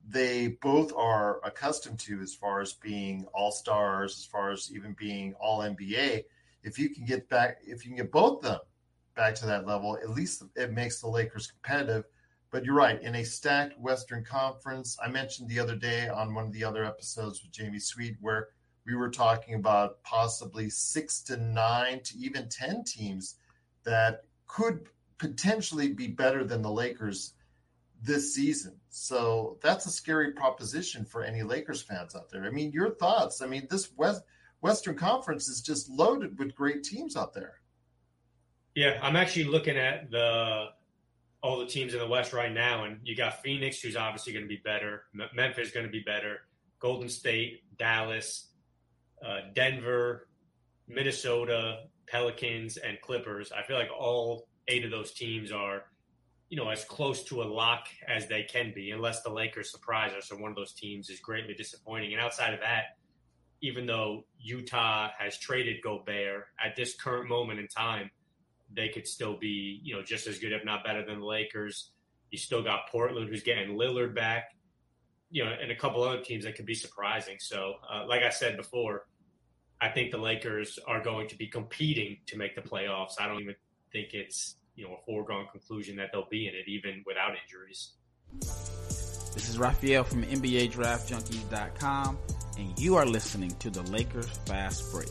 they 0.07 0.49
both 0.61 0.93
are 0.95 1.41
accustomed 1.45 1.99
to 1.99 2.21
as 2.21 2.35
far 2.35 2.61
as 2.61 2.75
being 2.75 3.27
all 3.33 3.51
stars, 3.51 4.19
as 4.19 4.27
far 4.27 4.51
as 4.51 4.71
even 4.75 4.95
being 4.99 5.35
all 5.41 5.61
NBA. 5.61 6.25
If 6.63 6.79
you 6.79 6.91
can 6.91 7.05
get 7.05 7.29
back, 7.29 7.59
if 7.67 7.85
you 7.85 7.91
can 7.91 7.99
get 7.99 8.13
both 8.13 8.39
of 8.39 8.43
them 8.43 8.61
back 9.15 9.35
to 9.37 9.47
that 9.47 9.67
level, 9.67 9.97
at 9.97 10.11
least 10.11 10.43
it 10.57 10.73
makes 10.73 11.01
the 11.01 11.09
Lakers 11.09 11.47
competitive. 11.47 12.05
But 12.55 12.65
you're 12.65 12.77
right. 12.77 13.03
In 13.03 13.17
a 13.17 13.25
stacked 13.25 13.77
Western 13.81 14.23
Conference, 14.25 14.97
I 15.05 15.09
mentioned 15.09 15.49
the 15.49 15.59
other 15.59 15.75
day 15.75 16.07
on 16.07 16.33
one 16.35 16.47
of 16.47 16.53
the 16.53 16.63
other 16.63 16.85
episodes 16.85 17.43
with 17.43 17.51
Jamie 17.51 17.81
Sweet 17.81 18.17
where 18.21 18.51
we 18.87 18.95
were 18.95 19.11
talking 19.11 19.55
about 19.55 20.01
possibly 20.05 20.71
six 20.71 21.21
to 21.23 21.37
nine 21.37 22.01
to 22.05 22.17
even 22.17 22.49
10 22.49 22.85
teams 22.85 23.41
that 23.83 24.27
could 24.47 24.87
potentially 25.19 25.93
be 25.93 26.07
better 26.07 26.45
than 26.45 26.63
the 26.63 26.71
Lakers 26.71 27.33
this 28.01 28.37
season. 28.37 28.77
So 28.89 29.59
that's 29.61 29.87
a 29.87 29.91
scary 29.91 30.31
proposition 30.31 31.05
for 31.05 31.25
any 31.25 31.43
Lakers 31.43 31.83
fans 31.83 32.15
out 32.15 32.31
there. 32.31 32.45
I 32.45 32.51
mean, 32.51 32.71
your 32.71 32.95
thoughts? 32.95 33.43
I 33.43 33.49
mean, 33.49 33.67
this 33.69 33.91
West 33.97 34.23
Western 34.61 34.95
Conference 34.95 35.49
is 35.49 35.61
just 35.61 35.91
loaded 35.91 36.39
with 36.39 36.55
great 36.55 36.85
teams 36.85 37.17
out 37.17 37.35
there. 37.35 37.55
Yeah, 38.77 39.01
I'm 39.03 39.17
actually 39.17 39.47
looking 39.47 39.77
at 39.77 40.09
the 40.13 40.69
all 41.45 41.59
the 41.59 41.67
teams 41.67 41.93
in 41.93 42.01
the 42.01 42.07
West 42.07 42.33
right 42.33 42.51
now, 42.51 42.85
and 42.85 43.01
you 43.05 43.15
got 43.15 43.43
Phoenix, 43.43 43.79
who's 43.79 43.97
obviously 43.97 44.33
going 44.33 44.47
to 44.47 44.49
be 44.49 44.63
better. 44.65 45.03
M- 45.15 45.29
Memphis 45.35 45.73
going 45.73 45.85
to 45.85 45.93
be 45.93 46.01
better. 46.01 46.39
Golden 46.79 47.11
State, 47.11 47.65
Dallas, 47.79 48.49
uh, 49.23 49.41
Denver, 49.55 50.27
Minnesota, 50.89 51.81
Pelicans, 52.07 52.79
and 52.79 52.99
Clippers. 53.03 53.53
I 53.53 53.63
feel 53.63 53.77
like 53.77 53.91
all 53.95 54.49
eight 54.69 54.87
of 54.87 54.91
those 54.91 55.13
teams 55.13 55.53
are, 55.53 55.83
you 56.49 56.57
know, 56.57 56.71
as 56.71 56.83
close 56.87 57.23
to 57.25 57.43
a 57.43 57.45
lock 57.45 57.89
as 58.09 58.27
they 58.27 58.45
can 58.45 58.73
be, 58.75 58.93
unless 58.93 59.23
the 59.23 59.31
Lakers 59.31 59.71
surprise 59.71 60.13
us 60.17 60.33
or 60.33 60.39
one 60.39 60.51
of 60.51 60.57
those 60.57 60.73
teams 60.73 61.11
is 61.11 61.21
greatly 61.21 61.53
disappointing. 61.53 62.15
And 62.15 62.23
outside 62.23 62.55
of 62.55 62.61
that, 62.61 62.97
even 63.61 63.85
though 63.85 64.25
Utah 64.41 65.11
has 65.19 65.39
traded 65.39 65.83
Gobert 65.83 66.47
at 66.65 66.75
this 66.75 66.95
current 66.95 67.29
moment 67.29 67.61
in 67.61 67.69
time, 67.69 68.11
they 68.75 68.89
could 68.89 69.07
still 69.07 69.37
be, 69.39 69.81
you 69.83 69.95
know, 69.95 70.03
just 70.03 70.27
as 70.27 70.39
good, 70.39 70.53
if 70.53 70.65
not 70.65 70.85
better 70.85 71.05
than 71.05 71.21
the 71.21 71.27
Lakers. 71.27 71.91
You 72.31 72.39
still 72.39 72.63
got 72.63 72.89
Portland, 72.91 73.29
who's 73.29 73.43
getting 73.43 73.77
Lillard 73.77 74.15
back, 74.15 74.57
you 75.31 75.45
know, 75.45 75.53
and 75.61 75.71
a 75.71 75.77
couple 75.77 76.03
other 76.03 76.21
teams 76.21 76.45
that 76.45 76.57
could 76.57 76.67
be 76.67 76.75
surprising. 76.75 77.37
So, 77.39 77.75
uh, 77.93 78.07
like 78.09 78.23
I 78.23 78.31
said 78.31 78.57
before, 78.57 79.07
I 79.81 79.89
think 79.89 80.11
the 80.11 80.19
Lakers 80.19 80.79
are 80.87 81.03
going 81.03 81.29
to 81.29 81.37
be 81.37 81.47
competing 81.47 82.19
to 82.27 82.37
make 82.37 82.55
the 82.55 82.63
playoffs. 82.63 83.21
I 83.21 83.29
don't 83.29 83.41
even 83.41 83.55
think 83.93 84.15
it's 84.15 84.57
you 84.75 84.87
know 84.87 84.95
a 84.95 85.05
foregone 85.05 85.47
conclusion 85.51 85.97
that 85.97 86.11
they'll 86.13 86.29
be 86.31 86.49
in 86.49 86.55
it 86.55 86.69
even 86.69 87.03
without 87.07 87.33
injuries. 87.43 87.93
This 89.35 89.49
is 89.49 89.59
Raphael 89.59 90.05
from 90.05 90.23
NBA 90.25 90.71
Draft 90.73 91.11
Junkies.com, 91.11 92.19
and 92.59 92.79
you 92.79 92.97
are 92.97 93.07
listening 93.07 93.51
to 93.59 93.71
the 93.71 93.83
Lakers 93.83 94.31
Fast 94.47 94.91
Break. 94.93 95.11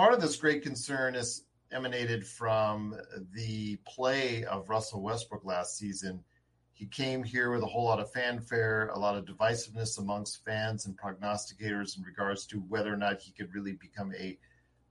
part 0.00 0.14
of 0.14 0.20
this 0.22 0.36
great 0.36 0.62
concern 0.62 1.14
is 1.14 1.44
emanated 1.72 2.26
from 2.26 2.96
the 3.34 3.76
play 3.86 4.42
of 4.44 4.66
Russell 4.66 5.02
Westbrook 5.02 5.44
last 5.44 5.76
season. 5.76 6.24
He 6.72 6.86
came 6.86 7.22
here 7.22 7.50
with 7.52 7.62
a 7.62 7.66
whole 7.66 7.84
lot 7.84 8.00
of 8.00 8.10
fanfare, 8.10 8.88
a 8.94 8.98
lot 8.98 9.14
of 9.14 9.26
divisiveness 9.26 9.98
amongst 9.98 10.42
fans 10.42 10.86
and 10.86 10.96
prognosticators 10.98 11.98
in 11.98 12.02
regards 12.02 12.46
to 12.46 12.60
whether 12.60 12.90
or 12.90 12.96
not 12.96 13.20
he 13.20 13.32
could 13.32 13.54
really 13.54 13.72
become 13.72 14.14
a 14.18 14.38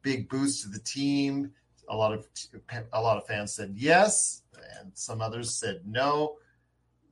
big 0.04 0.30
boost 0.30 0.62
to 0.62 0.70
the 0.70 0.78
team. 0.78 1.54
A 1.90 1.96
lot 1.96 2.14
of 2.14 2.28
a 2.94 3.02
lot 3.02 3.18
of 3.18 3.26
fans 3.26 3.52
said 3.52 3.74
yes, 3.76 4.44
and 4.80 4.92
some 4.94 5.22
others 5.22 5.56
said 5.56 5.82
no. 5.88 6.36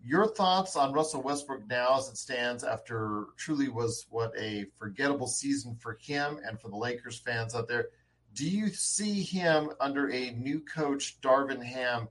Your 0.07 0.25
thoughts 0.25 0.77
on 0.77 0.93
Russell 0.93 1.21
Westbrook 1.21 1.67
now 1.67 1.97
as 1.97 2.07
it 2.07 2.15
stands 2.15 2.63
after 2.63 3.25
truly 3.35 3.67
was 3.67 4.05
what 4.09 4.31
a 4.39 4.67
forgettable 4.77 5.27
season 5.27 5.75
for 5.75 5.97
him 6.01 6.39
and 6.47 6.57
for 6.61 6.69
the 6.69 6.77
Lakers 6.77 7.19
fans 7.19 7.53
out 7.53 7.67
there. 7.67 7.89
Do 8.33 8.49
you 8.49 8.69
see 8.69 9.21
him 9.21 9.71
under 9.81 10.09
a 10.09 10.31
new 10.31 10.61
coach, 10.61 11.19
Darvin 11.19 11.61
Ham, 11.61 12.07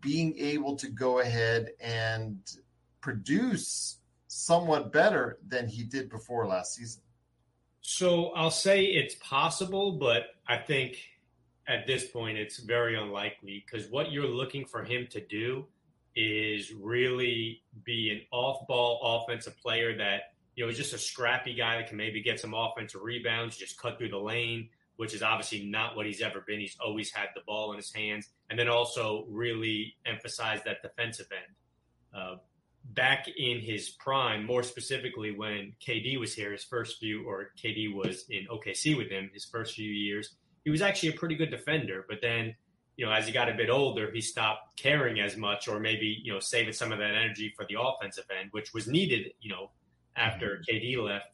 being 0.00 0.36
able 0.36 0.74
to 0.74 0.88
go 0.88 1.20
ahead 1.20 1.70
and 1.80 2.40
produce 3.00 3.98
somewhat 4.26 4.92
better 4.92 5.38
than 5.46 5.68
he 5.68 5.84
did 5.84 6.10
before 6.10 6.48
last 6.48 6.74
season? 6.74 7.02
So 7.80 8.30
I'll 8.30 8.50
say 8.50 8.86
it's 8.86 9.14
possible, 9.20 9.92
but 9.92 10.30
I 10.48 10.56
think 10.56 10.98
at 11.68 11.86
this 11.86 12.08
point 12.08 12.38
it's 12.38 12.58
very 12.58 12.98
unlikely 12.98 13.64
because 13.64 13.88
what 13.88 14.10
you're 14.10 14.26
looking 14.26 14.64
for 14.64 14.82
him 14.82 15.06
to 15.12 15.20
do 15.20 15.66
is 16.16 16.72
really 16.72 17.62
be 17.84 18.10
an 18.10 18.22
off-ball 18.32 19.00
offensive 19.02 19.56
player 19.60 19.96
that 19.96 20.32
you 20.54 20.64
know 20.64 20.70
is 20.70 20.76
just 20.76 20.94
a 20.94 20.98
scrappy 20.98 21.54
guy 21.54 21.76
that 21.76 21.88
can 21.88 21.96
maybe 21.96 22.22
get 22.22 22.40
some 22.40 22.54
offensive 22.54 23.02
rebounds, 23.02 23.56
just 23.56 23.80
cut 23.80 23.98
through 23.98 24.08
the 24.08 24.18
lane, 24.18 24.68
which 24.96 25.14
is 25.14 25.22
obviously 25.22 25.66
not 25.66 25.94
what 25.94 26.06
he's 26.06 26.22
ever 26.22 26.42
been. 26.46 26.58
He's 26.58 26.76
always 26.84 27.12
had 27.12 27.28
the 27.34 27.42
ball 27.46 27.72
in 27.72 27.76
his 27.76 27.92
hands, 27.92 28.30
and 28.50 28.58
then 28.58 28.68
also 28.68 29.26
really 29.28 29.94
emphasize 30.06 30.60
that 30.64 30.82
defensive 30.82 31.26
end. 31.30 31.54
Uh, 32.14 32.36
back 32.92 33.26
in 33.28 33.60
his 33.60 33.90
prime, 33.90 34.46
more 34.46 34.62
specifically 34.62 35.32
when 35.32 35.74
KD 35.86 36.18
was 36.18 36.34
here, 36.34 36.52
his 36.52 36.64
first 36.64 36.98
few, 36.98 37.26
or 37.26 37.50
KD 37.62 37.94
was 37.94 38.24
in 38.30 38.46
OKC 38.46 38.96
with 38.96 39.10
him, 39.10 39.30
his 39.34 39.44
first 39.44 39.74
few 39.74 39.90
years, 39.90 40.36
he 40.64 40.70
was 40.70 40.82
actually 40.82 41.10
a 41.10 41.12
pretty 41.12 41.36
good 41.36 41.50
defender, 41.50 42.04
but 42.08 42.18
then 42.20 42.54
you 42.96 43.04
know, 43.04 43.12
as 43.12 43.26
he 43.26 43.32
got 43.32 43.48
a 43.48 43.54
bit 43.54 43.68
older, 43.68 44.10
he 44.10 44.20
stopped 44.20 44.76
caring 44.76 45.20
as 45.20 45.36
much, 45.36 45.68
or 45.68 45.78
maybe 45.78 46.18
you 46.22 46.32
know, 46.32 46.40
saving 46.40 46.72
some 46.72 46.92
of 46.92 46.98
that 46.98 47.14
energy 47.14 47.52
for 47.56 47.66
the 47.68 47.76
offensive 47.80 48.24
end, 48.38 48.48
which 48.52 48.72
was 48.72 48.86
needed. 48.86 49.32
You 49.40 49.50
know, 49.50 49.70
after 50.16 50.56
mm-hmm. 50.56 50.76
KD 50.76 51.02
left. 51.02 51.26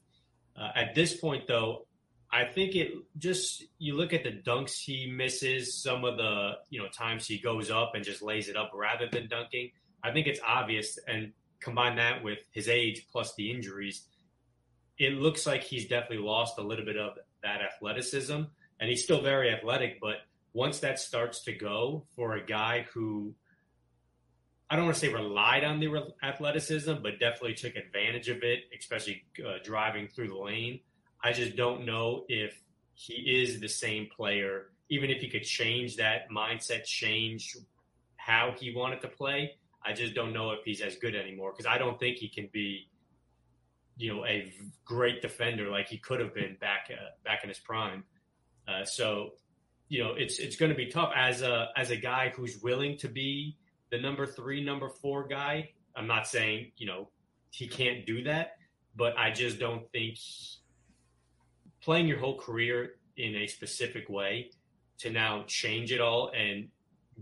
Uh, 0.57 0.71
at 0.75 0.95
this 0.95 1.15
point, 1.15 1.47
though, 1.47 1.87
I 2.31 2.45
think 2.45 2.75
it 2.75 2.93
just 3.19 3.65
you 3.79 3.95
look 3.95 4.13
at 4.13 4.25
the 4.25 4.33
dunks 4.33 4.79
he 4.79 5.07
misses, 5.07 5.83
some 5.83 6.05
of 6.05 6.17
the 6.17 6.53
you 6.71 6.81
know 6.81 6.89
times 6.89 7.27
he 7.27 7.39
goes 7.39 7.71
up 7.71 7.93
and 7.95 8.05
just 8.05 8.23
lays 8.23 8.49
it 8.49 8.57
up 8.57 8.73
rather 8.75 9.07
than 9.11 9.29
dunking. 9.29 9.71
I 10.03 10.13
think 10.13 10.27
it's 10.27 10.41
obvious, 10.47 10.99
and 11.07 11.33
combine 11.61 11.97
that 11.97 12.25
with 12.25 12.39
his 12.51 12.69
age 12.69 13.07
plus 13.13 13.35
the 13.35 13.51
injuries, 13.51 14.07
it 14.99 15.13
looks 15.13 15.47
like 15.47 15.63
he's 15.63 15.87
definitely 15.87 16.25
lost 16.25 16.59
a 16.59 16.63
little 16.63 16.85
bit 16.85 16.97
of 16.97 17.19
that 17.43 17.61
athleticism, 17.61 18.43
and 18.81 18.91
he's 18.91 19.05
still 19.05 19.23
very 19.23 19.51
athletic, 19.51 20.01
but 20.01 20.17
once 20.53 20.81
that 20.81 20.99
starts 20.99 21.45
to 21.45 21.53
go 21.53 22.05
for 22.15 22.35
a 22.35 22.45
guy 22.45 22.87
who 22.93 23.35
I 24.73 24.77
don't 24.77 24.87
want 24.87 24.97
to 24.97 25.01
say 25.01 25.13
relied 25.13 25.65
on 25.65 25.81
the 25.81 26.15
athleticism, 26.23 26.95
but 27.03 27.21
definitely 27.21 27.53
took 27.53 27.77
advantage 27.77 28.31
of 28.31 28.43
it, 28.43 28.61
especially 28.79 29.23
uh, 29.47 29.59
driving 29.63 30.09
through 30.09 30.29
the 30.29 30.39
lane. 30.39 30.81
I 31.23 31.33
just 31.33 31.57
don't 31.57 31.85
know 31.85 32.25
if 32.29 32.59
he 32.95 33.43
is 33.43 33.61
the 33.61 33.69
same 33.69 34.09
player, 34.15 34.71
even 34.89 35.11
if 35.11 35.21
he 35.21 35.29
could 35.29 35.43
change 35.43 35.97
that 35.97 36.31
mindset, 36.31 36.85
change 36.85 37.55
how 38.17 38.55
he 38.59 38.75
wanted 38.75 39.03
to 39.03 39.09
play. 39.09 39.57
I 39.85 39.93
just 39.93 40.15
don't 40.15 40.33
know 40.33 40.53
if 40.53 40.61
he's 40.65 40.81
as 40.81 40.97
good 40.97 41.15
anymore 41.15 41.53
because 41.53 41.67
I 41.67 41.77
don't 41.77 41.99
think 41.99 42.17
he 42.17 42.29
can 42.29 42.49
be, 42.51 42.89
you 43.99 44.15
know, 44.15 44.25
a 44.25 44.55
great 44.87 45.21
defender 45.21 45.69
like 45.69 45.89
he 45.89 45.99
could 45.99 46.21
have 46.21 46.35
been 46.35 46.57
back 46.61 46.91
uh, 46.91 47.11
back 47.25 47.41
in 47.43 47.51
his 47.51 47.59
prime. 47.59 48.05
Uh, 48.67 48.85
so 48.85 49.33
you 49.93 50.03
know, 50.03 50.15
it's 50.17 50.39
it's 50.39 50.57
going 50.57 50.71
to 50.71 50.75
be 50.75 50.87
tough 50.87 51.13
as 51.15 51.43
a 51.43 51.69
as 51.77 51.91
a 51.91 51.97
guy 51.97 52.33
who's 52.35 52.63
willing 52.63 52.97
to 52.97 53.09
be 53.09 53.59
the 53.91 54.01
number 54.01 54.25
three, 54.25 54.65
number 54.65 54.89
four 54.89 55.29
guy. 55.29 55.69
I'm 55.95 56.07
not 56.07 56.27
saying 56.27 56.73
you 56.79 56.87
know 56.87 57.11
he 57.51 57.69
can't 57.69 58.07
do 58.07 58.25
that, 58.25 58.57
but 58.97 59.19
I 59.19 59.33
just 59.33 59.59
don't 59.59 59.87
think 59.93 60.17
playing 61.83 62.09
your 62.09 62.19
whole 62.19 62.39
career 62.39 62.93
in 63.19 63.37
a 63.37 63.47
specific 63.47 64.09
way 64.09 64.53
to 65.01 65.11
now 65.11 65.45
change 65.47 65.93
it 65.93 66.01
all 66.01 66.33
and 66.35 66.69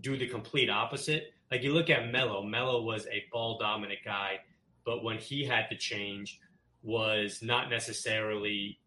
do 0.01 0.17
the 0.17 0.29
complete 0.29 0.71
opposite. 0.71 1.33
Like 1.51 1.65
you 1.65 1.75
look 1.75 1.91
at 1.91 2.13
Melo, 2.13 2.45
Melo 2.45 2.83
was 2.83 3.05
a 3.09 3.25
ball 3.33 3.59
dominant 3.59 3.99
guy, 4.05 4.39
but 4.87 5.03
when 5.03 5.19
he 5.19 5.45
had 5.45 5.69
to 5.71 5.77
change 5.77 6.39
was 6.85 7.43
not 7.43 7.69
necessarily 7.69 8.79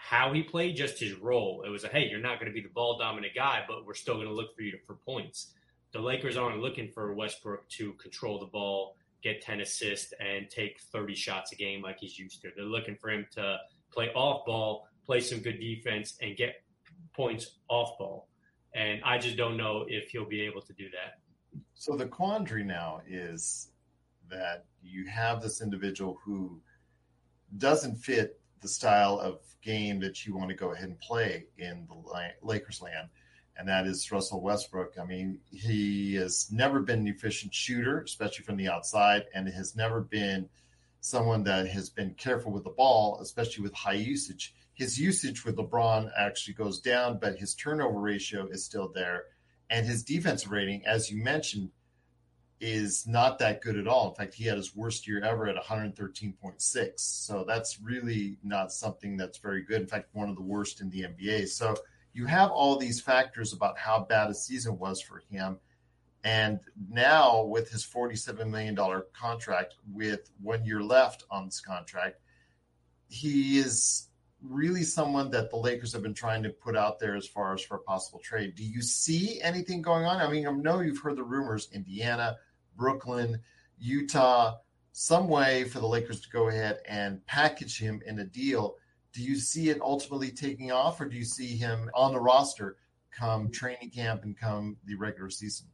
how 0.00 0.32
he 0.32 0.42
played, 0.42 0.76
just 0.76 0.98
his 0.98 1.14
role. 1.14 1.62
It 1.64 1.68
was 1.68 1.84
a 1.84 1.88
hey, 1.88 2.08
you're 2.10 2.20
not 2.20 2.40
going 2.40 2.50
to 2.50 2.54
be 2.54 2.62
the 2.62 2.72
ball 2.72 2.98
dominant 2.98 3.34
guy, 3.34 3.64
but 3.68 3.84
we're 3.84 3.94
still 3.94 4.14
going 4.14 4.26
to 4.26 4.32
look 4.32 4.56
for 4.56 4.62
you 4.62 4.72
to, 4.72 4.78
for 4.86 4.94
points. 4.94 5.52
The 5.92 6.00
Lakers 6.00 6.36
aren't 6.36 6.60
looking 6.60 6.88
for 6.88 7.14
Westbrook 7.14 7.68
to 7.70 7.92
control 7.94 8.38
the 8.38 8.46
ball, 8.46 8.96
get 9.22 9.42
10 9.42 9.60
assists, 9.60 10.14
and 10.18 10.48
take 10.48 10.80
30 10.92 11.14
shots 11.14 11.52
a 11.52 11.56
game 11.56 11.82
like 11.82 11.98
he's 12.00 12.18
used 12.18 12.40
to. 12.42 12.50
They're 12.56 12.64
looking 12.64 12.96
for 12.96 13.10
him 13.10 13.26
to 13.32 13.58
play 13.92 14.08
off 14.14 14.46
ball, 14.46 14.88
play 15.04 15.20
some 15.20 15.40
good 15.40 15.60
defense, 15.60 16.16
and 16.22 16.36
get 16.36 16.54
points 17.14 17.58
off 17.68 17.98
ball. 17.98 18.28
And 18.74 19.00
I 19.04 19.18
just 19.18 19.36
don't 19.36 19.56
know 19.56 19.84
if 19.86 20.10
he'll 20.10 20.28
be 20.28 20.40
able 20.42 20.62
to 20.62 20.72
do 20.72 20.84
that. 20.90 21.60
So 21.74 21.96
the 21.96 22.06
quandary 22.06 22.64
now 22.64 23.02
is 23.06 23.72
that 24.30 24.64
you 24.82 25.06
have 25.08 25.42
this 25.42 25.60
individual 25.60 26.18
who 26.24 26.60
doesn't 27.58 27.96
fit 27.96 28.39
the 28.60 28.68
style 28.68 29.18
of 29.18 29.40
game 29.62 30.00
that 30.00 30.26
you 30.26 30.36
want 30.36 30.50
to 30.50 30.56
go 30.56 30.72
ahead 30.72 30.88
and 30.88 30.98
play 31.00 31.46
in 31.58 31.86
the 31.88 32.30
Lakers 32.42 32.80
land, 32.80 33.08
and 33.56 33.68
that 33.68 33.86
is 33.86 34.10
Russell 34.10 34.40
Westbrook. 34.40 34.94
I 35.00 35.04
mean, 35.04 35.38
he 35.50 36.14
has 36.14 36.50
never 36.50 36.80
been 36.80 37.00
an 37.00 37.08
efficient 37.08 37.54
shooter, 37.54 38.00
especially 38.00 38.44
from 38.44 38.56
the 38.56 38.68
outside, 38.68 39.24
and 39.34 39.48
has 39.48 39.76
never 39.76 40.00
been 40.00 40.48
someone 41.00 41.42
that 41.44 41.66
has 41.68 41.90
been 41.90 42.14
careful 42.14 42.52
with 42.52 42.64
the 42.64 42.70
ball, 42.70 43.18
especially 43.20 43.62
with 43.62 43.74
high 43.74 43.92
usage. 43.92 44.54
His 44.74 44.98
usage 44.98 45.44
with 45.44 45.56
LeBron 45.56 46.10
actually 46.18 46.54
goes 46.54 46.80
down, 46.80 47.18
but 47.18 47.38
his 47.38 47.54
turnover 47.54 47.98
ratio 47.98 48.46
is 48.46 48.64
still 48.64 48.88
there. 48.88 49.24
And 49.68 49.86
his 49.86 50.02
defensive 50.02 50.50
rating, 50.50 50.84
as 50.86 51.10
you 51.10 51.22
mentioned, 51.22 51.70
is 52.60 53.06
not 53.06 53.38
that 53.38 53.62
good 53.62 53.76
at 53.76 53.88
all. 53.88 54.10
In 54.10 54.14
fact, 54.14 54.34
he 54.34 54.44
had 54.44 54.58
his 54.58 54.76
worst 54.76 55.08
year 55.08 55.22
ever 55.24 55.48
at 55.48 55.56
113.6. 55.56 56.92
So 56.96 57.44
that's 57.46 57.80
really 57.80 58.38
not 58.42 58.70
something 58.70 59.16
that's 59.16 59.38
very 59.38 59.62
good. 59.62 59.80
In 59.80 59.86
fact, 59.86 60.10
one 60.12 60.28
of 60.28 60.36
the 60.36 60.42
worst 60.42 60.80
in 60.80 60.90
the 60.90 61.02
NBA. 61.02 61.48
So 61.48 61.74
you 62.12 62.26
have 62.26 62.50
all 62.50 62.76
these 62.76 63.00
factors 63.00 63.52
about 63.52 63.78
how 63.78 64.00
bad 64.00 64.30
a 64.30 64.34
season 64.34 64.78
was 64.78 65.00
for 65.00 65.22
him. 65.30 65.58
And 66.22 66.60
now, 66.90 67.44
with 67.44 67.70
his 67.70 67.86
$47 67.86 68.46
million 68.46 68.76
contract, 69.18 69.76
with 69.90 70.30
one 70.42 70.64
year 70.66 70.82
left 70.82 71.24
on 71.30 71.46
this 71.46 71.60
contract, 71.60 72.20
he 73.08 73.58
is 73.58 74.08
really 74.42 74.82
someone 74.82 75.30
that 75.30 75.50
the 75.50 75.56
Lakers 75.56 75.92
have 75.92 76.02
been 76.02 76.14
trying 76.14 76.42
to 76.42 76.50
put 76.50 76.76
out 76.76 76.98
there 76.98 77.16
as 77.16 77.26
far 77.26 77.54
as 77.54 77.62
for 77.62 77.76
a 77.76 77.80
possible 77.80 78.20
trade. 78.22 78.54
Do 78.54 78.64
you 78.64 78.82
see 78.82 79.40
anything 79.40 79.80
going 79.80 80.04
on? 80.04 80.20
I 80.20 80.30
mean, 80.30 80.46
I 80.46 80.52
know 80.52 80.80
you've 80.80 81.00
heard 81.00 81.16
the 81.16 81.22
rumors 81.22 81.68
Indiana, 81.72 82.36
Brooklyn, 82.80 83.38
Utah, 83.78 84.56
some 84.92 85.28
way 85.28 85.64
for 85.64 85.80
the 85.80 85.86
Lakers 85.86 86.22
to 86.22 86.30
go 86.30 86.48
ahead 86.48 86.78
and 86.88 87.24
package 87.26 87.78
him 87.78 88.00
in 88.06 88.18
a 88.20 88.24
deal. 88.24 88.76
Do 89.12 89.22
you 89.22 89.36
see 89.36 89.68
it 89.68 89.80
ultimately 89.82 90.30
taking 90.30 90.72
off, 90.72 90.98
or 90.98 91.04
do 91.04 91.14
you 91.14 91.24
see 91.24 91.56
him 91.56 91.90
on 91.94 92.14
the 92.14 92.20
roster 92.20 92.78
come 93.10 93.50
training 93.50 93.90
camp 93.90 94.24
and 94.24 94.36
come 94.36 94.78
the 94.86 94.94
regular 94.94 95.28
season? 95.28 95.66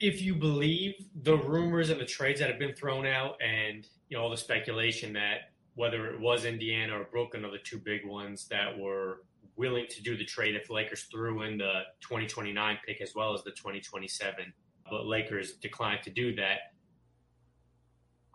If 0.00 0.22
you 0.22 0.34
believe 0.34 0.94
the 1.22 1.36
rumors 1.36 1.90
and 1.90 2.00
the 2.00 2.06
trades 2.06 2.40
that 2.40 2.48
have 2.48 2.58
been 2.58 2.74
thrown 2.74 3.06
out, 3.06 3.36
and 3.42 3.86
you 4.08 4.16
know 4.16 4.22
all 4.22 4.30
the 4.30 4.36
speculation 4.36 5.12
that 5.12 5.52
whether 5.74 6.06
it 6.06 6.20
was 6.20 6.46
Indiana 6.46 6.98
or 6.98 7.04
Brooklyn 7.04 7.44
are 7.44 7.50
the 7.50 7.58
two 7.58 7.78
big 7.78 8.06
ones 8.06 8.46
that 8.48 8.78
were 8.78 9.18
willing 9.56 9.86
to 9.90 10.02
do 10.02 10.16
the 10.16 10.24
trade 10.24 10.54
if 10.54 10.68
the 10.68 10.72
Lakers 10.72 11.04
threw 11.04 11.42
in 11.42 11.58
the 11.58 11.82
2029 12.00 12.78
pick 12.86 13.00
as 13.00 13.14
well 13.14 13.34
as 13.34 13.42
the 13.42 13.50
2027 13.50 14.52
but 14.90 15.06
Lakers 15.06 15.54
declined 15.54 16.02
to 16.04 16.10
do 16.10 16.34
that. 16.36 16.58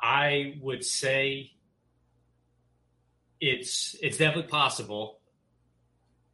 I 0.01 0.55
would 0.61 0.83
say 0.83 1.51
it's 3.39 3.95
it's 4.01 4.17
definitely 4.17 4.49
possible. 4.49 5.19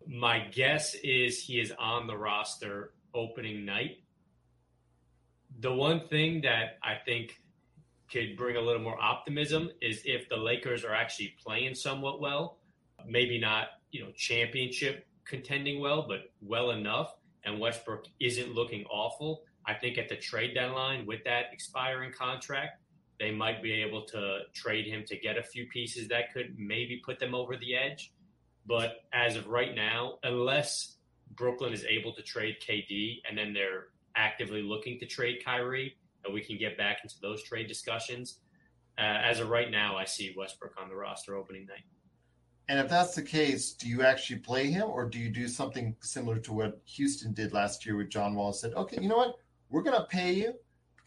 My 0.07 0.39
guess 0.39 0.95
is 0.95 1.41
he 1.41 1.59
is 1.59 1.73
on 1.77 2.07
the 2.07 2.15
roster 2.15 2.93
opening 3.13 3.65
night. 3.65 4.03
The 5.59 5.73
one 5.73 6.07
thing 6.07 6.41
that 6.41 6.77
I 6.83 6.95
think 7.03 7.41
could 8.11 8.37
bring 8.37 8.55
a 8.55 8.61
little 8.61 8.81
more 8.81 8.99
optimism 9.01 9.69
is 9.81 10.01
if 10.05 10.29
the 10.29 10.37
Lakers 10.37 10.85
are 10.85 10.93
actually 10.93 11.35
playing 11.43 11.75
somewhat 11.75 12.21
well, 12.21 12.59
maybe 13.05 13.37
not, 13.37 13.67
you 13.91 14.01
know, 14.01 14.11
championship 14.15 15.05
contending 15.25 15.81
well, 15.81 16.05
but 16.07 16.31
well 16.41 16.71
enough 16.71 17.15
and 17.43 17.59
Westbrook 17.59 18.05
isn't 18.19 18.53
looking 18.53 18.85
awful, 18.85 19.43
I 19.67 19.73
think 19.73 19.97
at 19.97 20.07
the 20.09 20.15
trade 20.15 20.53
deadline 20.53 21.05
with 21.05 21.23
that 21.25 21.45
expiring 21.51 22.11
contract, 22.11 22.79
they 23.19 23.31
might 23.31 23.61
be 23.61 23.73
able 23.73 24.05
to 24.05 24.39
trade 24.53 24.85
him 24.85 25.03
to 25.07 25.17
get 25.17 25.37
a 25.37 25.43
few 25.43 25.67
pieces 25.67 26.07
that 26.07 26.33
could 26.33 26.55
maybe 26.57 27.01
put 27.03 27.19
them 27.19 27.35
over 27.35 27.57
the 27.57 27.75
edge. 27.75 28.13
But 28.65 29.03
as 29.13 29.35
of 29.35 29.47
right 29.47 29.75
now, 29.75 30.19
unless 30.23 30.97
Brooklyn 31.35 31.73
is 31.73 31.83
able 31.85 32.13
to 32.13 32.21
trade 32.21 32.57
KD 32.65 33.21
and 33.27 33.37
then 33.37 33.53
they're 33.53 33.87
actively 34.15 34.61
looking 34.61 34.99
to 34.99 35.05
trade 35.05 35.43
Kyrie, 35.43 35.95
and 36.25 36.33
we 36.33 36.41
can 36.41 36.57
get 36.57 36.77
back 36.77 36.99
into 37.03 37.15
those 37.21 37.43
trade 37.43 37.67
discussions. 37.67 38.39
Uh, 38.97 39.01
as 39.01 39.39
of 39.39 39.49
right 39.49 39.69
now, 39.69 39.95
I 39.95 40.05
see 40.05 40.33
Westbrook 40.35 40.73
on 40.81 40.89
the 40.89 40.95
roster 40.95 41.35
opening 41.35 41.65
night. 41.65 41.83
And 42.69 42.79
if 42.79 42.89
that's 42.89 43.15
the 43.15 43.21
case, 43.21 43.73
do 43.73 43.87
you 43.87 44.03
actually 44.03 44.39
play 44.39 44.67
him 44.67 44.89
or 44.89 45.07
do 45.07 45.19
you 45.19 45.29
do 45.29 45.47
something 45.47 45.95
similar 46.01 46.37
to 46.39 46.51
what 46.51 46.81
Houston 46.85 47.33
did 47.33 47.53
last 47.53 47.85
year 47.85 47.95
with 47.95 48.09
John 48.09 48.35
Wall? 48.35 48.51
Said, 48.51 48.73
okay, 48.73 48.97
you 49.01 49.07
know 49.07 49.17
what? 49.17 49.35
We're 49.69 49.83
going 49.83 49.99
to 49.99 50.07
pay 50.07 50.33
you 50.33 50.53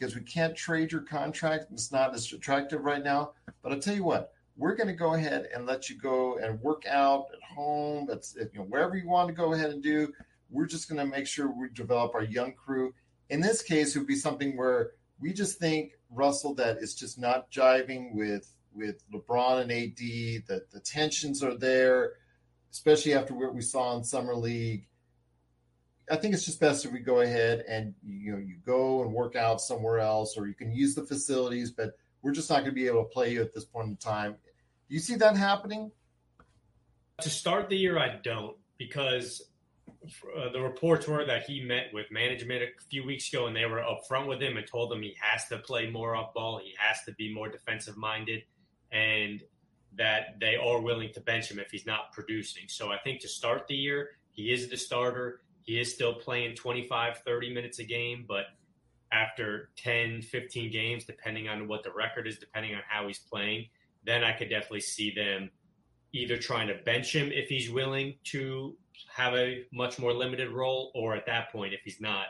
because 0.01 0.14
we 0.14 0.23
can't 0.23 0.57
trade 0.57 0.92
your 0.92 1.03
contract. 1.03 1.66
It's 1.73 1.92
not 1.92 2.14
as 2.14 2.33
attractive 2.33 2.83
right 2.83 3.03
now. 3.03 3.33
But 3.62 3.73
I'll 3.73 3.81
tell 3.81 3.94
you 3.94 4.05
what, 4.05 4.33
we're 4.57 4.75
going 4.75 4.88
to 4.88 4.94
go 4.94 5.14
ahead 5.14 5.49
and 5.55 5.66
let 5.66 5.88
you 5.88 5.99
go 5.99 6.38
and 6.38 6.61
work 6.61 6.85
out 6.87 7.27
at 7.33 7.42
home. 7.42 8.07
That's 8.09 8.35
you 8.37 8.49
know 8.55 8.64
wherever 8.64 8.96
you 8.96 9.09
want 9.09 9.29
to 9.29 9.35
go 9.35 9.53
ahead 9.53 9.70
and 9.70 9.83
do. 9.83 10.12
We're 10.51 10.66
just 10.66 10.88
going 10.88 10.99
to 10.99 11.16
make 11.16 11.27
sure 11.27 11.51
we 11.51 11.68
develop 11.73 12.14
our 12.14 12.25
young 12.25 12.53
crew. 12.53 12.92
In 13.29 13.40
this 13.40 13.62
case, 13.62 13.94
it 13.94 13.99
would 13.99 14.09
be 14.09 14.16
something 14.16 14.57
where 14.57 14.92
we 15.20 15.33
just 15.33 15.59
think 15.59 15.92
Russell 16.11 16.55
that 16.55 16.79
it's 16.81 16.94
just 16.94 17.18
not 17.18 17.51
jiving 17.51 18.14
with 18.14 18.51
with 18.75 19.03
LeBron 19.12 19.62
and 19.62 19.73
AD. 19.73 20.46
That 20.49 20.70
the 20.70 20.81
tensions 20.81 21.42
are 21.42 21.57
there, 21.57 22.14
especially 22.73 23.14
after 23.14 23.35
what 23.35 23.55
we 23.55 23.62
saw 23.62 23.96
in 23.96 24.05
summer 24.05 24.35
league. 24.35 24.87
I 26.11 26.16
think 26.16 26.35
it's 26.35 26.44
just 26.44 26.61
best 26.61 26.85
if 26.85 26.92
we 26.92 26.99
go 26.99 27.20
ahead 27.20 27.64
and 27.68 27.94
you 28.05 28.33
know 28.33 28.38
you 28.38 28.57
go 28.66 29.03
and 29.03 29.12
work 29.12 29.37
out 29.37 29.61
somewhere 29.61 29.99
else, 30.01 30.37
or 30.37 30.46
you 30.46 30.55
can 30.55 30.73
use 30.73 30.94
the 30.94 31.05
facilities, 31.05 31.70
but 31.70 31.96
we're 32.23 32.33
just 32.33 32.51
not 32.51 32.57
going 32.57 32.70
to 32.70 32.73
be 32.73 32.87
able 32.87 33.05
to 33.05 33.09
play 33.11 33.33
you 33.33 33.40
at 33.40 33.55
this 33.55 33.64
point 33.64 33.88
in 33.88 33.96
time. 33.96 34.33
Do 34.33 34.94
you 34.94 35.01
see 35.01 35.14
that 35.16 35.37
happening? 35.37 35.90
To 37.23 37.31
start 37.31 37.68
the 37.68 37.77
year, 37.77 37.99
I 37.99 38.16
don't 38.23 38.57
because 38.77 39.42
uh, 40.37 40.51
the 40.53 40.61
reports 40.61 41.07
were 41.07 41.25
that 41.25 41.44
he 41.44 41.62
met 41.62 41.92
with 41.92 42.11
management 42.11 42.62
a 42.62 42.68
few 42.88 43.05
weeks 43.05 43.33
ago, 43.33 43.46
and 43.46 43.55
they 43.55 43.66
were 43.66 43.83
upfront 43.83 44.27
with 44.27 44.42
him 44.42 44.57
and 44.57 44.66
told 44.66 44.92
him 44.92 45.03
he 45.03 45.14
has 45.20 45.46
to 45.49 45.59
play 45.59 45.90
more 45.90 46.16
off 46.16 46.35
ball, 46.35 46.59
he 46.59 46.75
has 46.79 47.03
to 47.05 47.12
be 47.12 47.33
more 47.33 47.49
defensive 47.49 47.96
minded, 47.96 48.42
and 48.90 49.42
that 49.96 50.38
they 50.40 50.57
are 50.57 50.81
willing 50.81 51.12
to 51.12 51.20
bench 51.20 51.51
him 51.51 51.59
if 51.59 51.70
he's 51.70 51.87
not 51.87 52.12
producing. 52.12 52.64
So 52.68 52.90
I 52.90 52.99
think 52.99 53.20
to 53.20 53.29
start 53.29 53.66
the 53.66 53.75
year, 53.75 54.11
he 54.33 54.53
is 54.53 54.68
the 54.68 54.77
starter. 54.77 55.40
He 55.62 55.79
is 55.79 55.92
still 55.92 56.14
playing 56.14 56.57
25, 56.57 57.18
30 57.18 57.55
minutes 57.55 57.79
a 57.79 57.85
game, 57.85 58.25
but 58.27 58.46
after 59.12 59.70
10, 59.77 60.23
15 60.23 60.70
games, 60.70 61.05
depending 61.05 61.49
on 61.49 61.68
what 61.68 61.83
the 61.83 61.92
record 61.92 62.27
is, 62.27 62.38
depending 62.38 62.75
on 62.75 62.83
how 62.88 63.07
he's 63.07 63.18
playing, 63.18 63.66
then 64.05 64.25
I 64.25 64.33
could 64.33 64.49
definitely 64.49 64.81
see 64.81 65.12
them 65.14 65.51
either 66.12 66.37
trying 66.37 66.68
to 66.68 66.75
bench 66.75 67.14
him 67.14 67.31
if 67.33 67.49
he's 67.49 67.70
willing 67.70 68.14
to 68.25 68.77
have 69.09 69.35
a 69.35 69.64
much 69.73 69.99
more 69.99 70.12
limited 70.12 70.51
role, 70.51 70.90
or 70.94 71.14
at 71.14 71.27
that 71.27 71.51
point, 71.53 71.75
if 71.75 71.81
he's 71.85 72.01
not, 72.01 72.27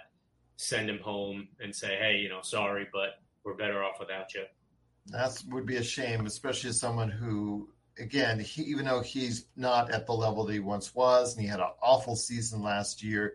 send 0.57 0.89
him 0.89 0.99
home 0.99 1.49
and 1.61 1.75
say, 1.75 1.97
hey, 1.97 2.19
you 2.19 2.29
know, 2.29 2.43
sorry, 2.43 2.87
but 2.93 3.21
we're 3.45 3.55
better 3.55 3.83
off 3.83 3.99
without 3.99 4.35
you. 4.35 4.45
That 5.07 5.43
would 5.49 5.67
be 5.67 5.77
a 5.77 5.83
shame, 5.83 6.27
especially 6.27 6.71
as 6.71 6.79
someone 6.79 7.11
who 7.11 7.71
again, 8.01 8.41
he, 8.41 8.63
even 8.63 8.85
though 8.85 9.01
he's 9.01 9.47
not 9.57 9.91
at 9.91 10.07
the 10.07 10.13
level 10.13 10.45
that 10.45 10.53
he 10.53 10.61
once 10.61 10.95
was, 10.95 11.35
and 11.35 11.43
he 11.43 11.49
had 11.49 11.61
an 11.61 11.71
awful 11.83 12.17
season 12.17 12.63
last 12.63 13.03
year, 13.03 13.35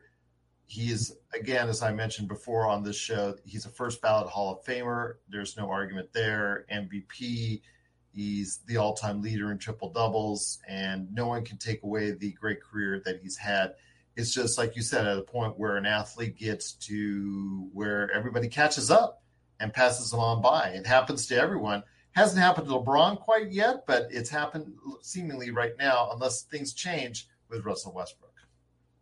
he 0.67 0.89
is 0.89 1.15
again, 1.33 1.69
as 1.69 1.83
I 1.83 1.91
mentioned 1.93 2.27
before 2.27 2.65
on 2.67 2.83
this 2.83 2.95
show, 2.95 3.35
he's 3.45 3.65
a 3.65 3.69
first 3.69 4.01
ballot 4.01 4.27
Hall 4.27 4.53
of 4.53 4.65
Famer. 4.65 5.15
There's 5.29 5.55
no 5.55 5.69
argument 5.69 6.11
there. 6.11 6.65
MVP. 6.73 7.61
He's 8.11 8.59
the 8.65 8.77
all-time 8.77 9.21
leader 9.21 9.51
in 9.51 9.57
triple 9.57 9.91
doubles, 9.91 10.59
and 10.67 11.13
no 11.13 11.27
one 11.27 11.43
can 11.43 11.57
take 11.57 11.83
away 11.83 12.11
the 12.11 12.31
great 12.31 12.63
career 12.63 13.01
that 13.05 13.19
he's 13.21 13.37
had. 13.37 13.75
It's 14.15 14.33
just 14.33 14.57
like 14.57 14.77
you 14.77 14.81
said, 14.81 15.05
at 15.05 15.17
a 15.17 15.21
point 15.21 15.59
where 15.59 15.75
an 15.75 15.85
athlete 15.85 16.37
gets 16.37 16.71
to 16.73 17.69
where 17.73 18.09
everybody 18.11 18.47
catches 18.47 18.89
up 18.89 19.21
and 19.59 19.73
passes 19.73 20.11
them 20.11 20.21
on 20.21 20.41
by. 20.41 20.69
It 20.69 20.87
happens 20.87 21.27
to 21.27 21.35
everyone. 21.35 21.83
Hasn't 22.15 22.41
happened 22.41 22.67
to 22.67 22.73
LeBron 22.75 23.19
quite 23.19 23.51
yet, 23.51 23.85
but 23.85 24.07
it's 24.09 24.29
happened 24.29 24.73
seemingly 25.01 25.51
right 25.51 25.73
now, 25.77 26.11
unless 26.13 26.43
things 26.43 26.73
change 26.73 27.27
with 27.49 27.65
Russell 27.65 27.91
Westbrook. 27.93 28.31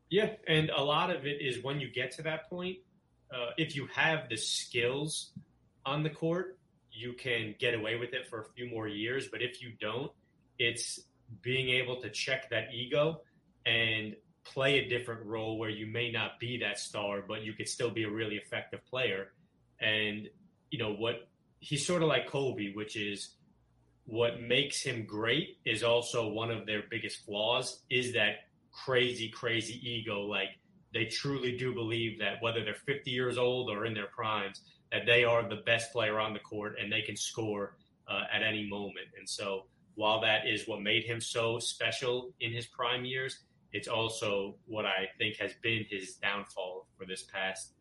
Yeah, 0.09 0.31
and 0.47 0.71
a 0.71 0.83
lot 0.83 1.09
of 1.09 1.25
it 1.25 1.39
is 1.41 1.63
when 1.63 1.79
you 1.79 1.89
get 1.91 2.11
to 2.13 2.23
that 2.23 2.49
point, 2.49 2.77
uh, 3.31 3.51
if 3.57 3.75
you 3.75 3.87
have 3.93 4.29
the 4.29 4.37
skills 4.37 5.31
on 5.85 6.01
the 6.01 6.09
court, 6.09 6.57
you 6.91 7.13
can 7.13 7.55
get 7.59 7.75
away 7.75 7.97
with 7.97 8.13
it 8.13 8.27
for 8.27 8.41
a 8.41 8.45
few 8.55 8.67
more 8.67 8.87
years. 8.87 9.27
But 9.27 9.41
if 9.41 9.61
you 9.61 9.73
don't, 9.79 10.11
it's 10.57 10.99
being 11.41 11.69
able 11.69 12.01
to 12.01 12.09
check 12.09 12.49
that 12.49 12.73
ego 12.73 13.21
and 13.65 14.15
play 14.43 14.79
a 14.79 14.89
different 14.89 15.23
role 15.25 15.57
where 15.57 15.69
you 15.69 15.85
may 15.85 16.11
not 16.11 16.39
be 16.39 16.57
that 16.59 16.79
star, 16.79 17.23
but 17.27 17.43
you 17.43 17.53
could 17.53 17.67
still 17.67 17.89
be 17.89 18.03
a 18.03 18.09
really 18.09 18.35
effective 18.35 18.85
player. 18.85 19.33
And, 19.79 20.29
you 20.69 20.79
know, 20.79 20.93
what 20.93 21.27
he's 21.63 21.85
sort 21.85 22.01
of 22.01 22.09
like 22.09 22.27
Kobe, 22.27 22.73
which 22.73 22.97
is 22.97 23.35
what 24.05 24.41
makes 24.41 24.81
him 24.81 25.05
great 25.05 25.57
is 25.65 25.81
also 25.81 26.27
one 26.27 26.51
of 26.51 26.65
their 26.65 26.83
biggest 26.91 27.25
flaws 27.25 27.83
is 27.89 28.13
that 28.13 28.47
crazy, 28.71 29.29
crazy 29.29 29.79
ego. 29.89 30.21
Like 30.23 30.49
they 30.93 31.05
truly 31.05 31.57
do 31.57 31.73
believe 31.73 32.19
that 32.19 32.41
whether 32.41 32.65
they're 32.65 32.73
50 32.73 33.09
years 33.09 33.37
old 33.37 33.69
or 33.69 33.85
in 33.85 33.93
their 33.93 34.07
primes, 34.07 34.61
that 34.91 35.05
they 35.05 35.23
are 35.23 35.47
the 35.47 35.61
best 35.65 35.93
player 35.93 36.19
on 36.19 36.33
the 36.33 36.39
court 36.39 36.75
and 36.81 36.91
they 36.91 37.01
can 37.01 37.15
score 37.15 37.77
uh, 38.09 38.23
at 38.31 38.43
any 38.43 38.67
moment. 38.67 39.07
And 39.17 39.27
so 39.27 39.63
while 39.95 40.19
that 40.21 40.45
is 40.45 40.67
what 40.67 40.81
made 40.81 41.05
him 41.05 41.21
so 41.21 41.59
special 41.59 42.33
in 42.41 42.51
his 42.51 42.65
prime 42.65 43.05
years, 43.05 43.39
it's 43.71 43.87
also 43.87 44.55
what 44.65 44.85
I 44.85 45.07
think 45.17 45.37
has 45.37 45.53
been 45.61 45.85
his 45.89 46.15
downfall 46.15 46.87
for 46.97 47.05
this 47.05 47.23
past 47.23 47.71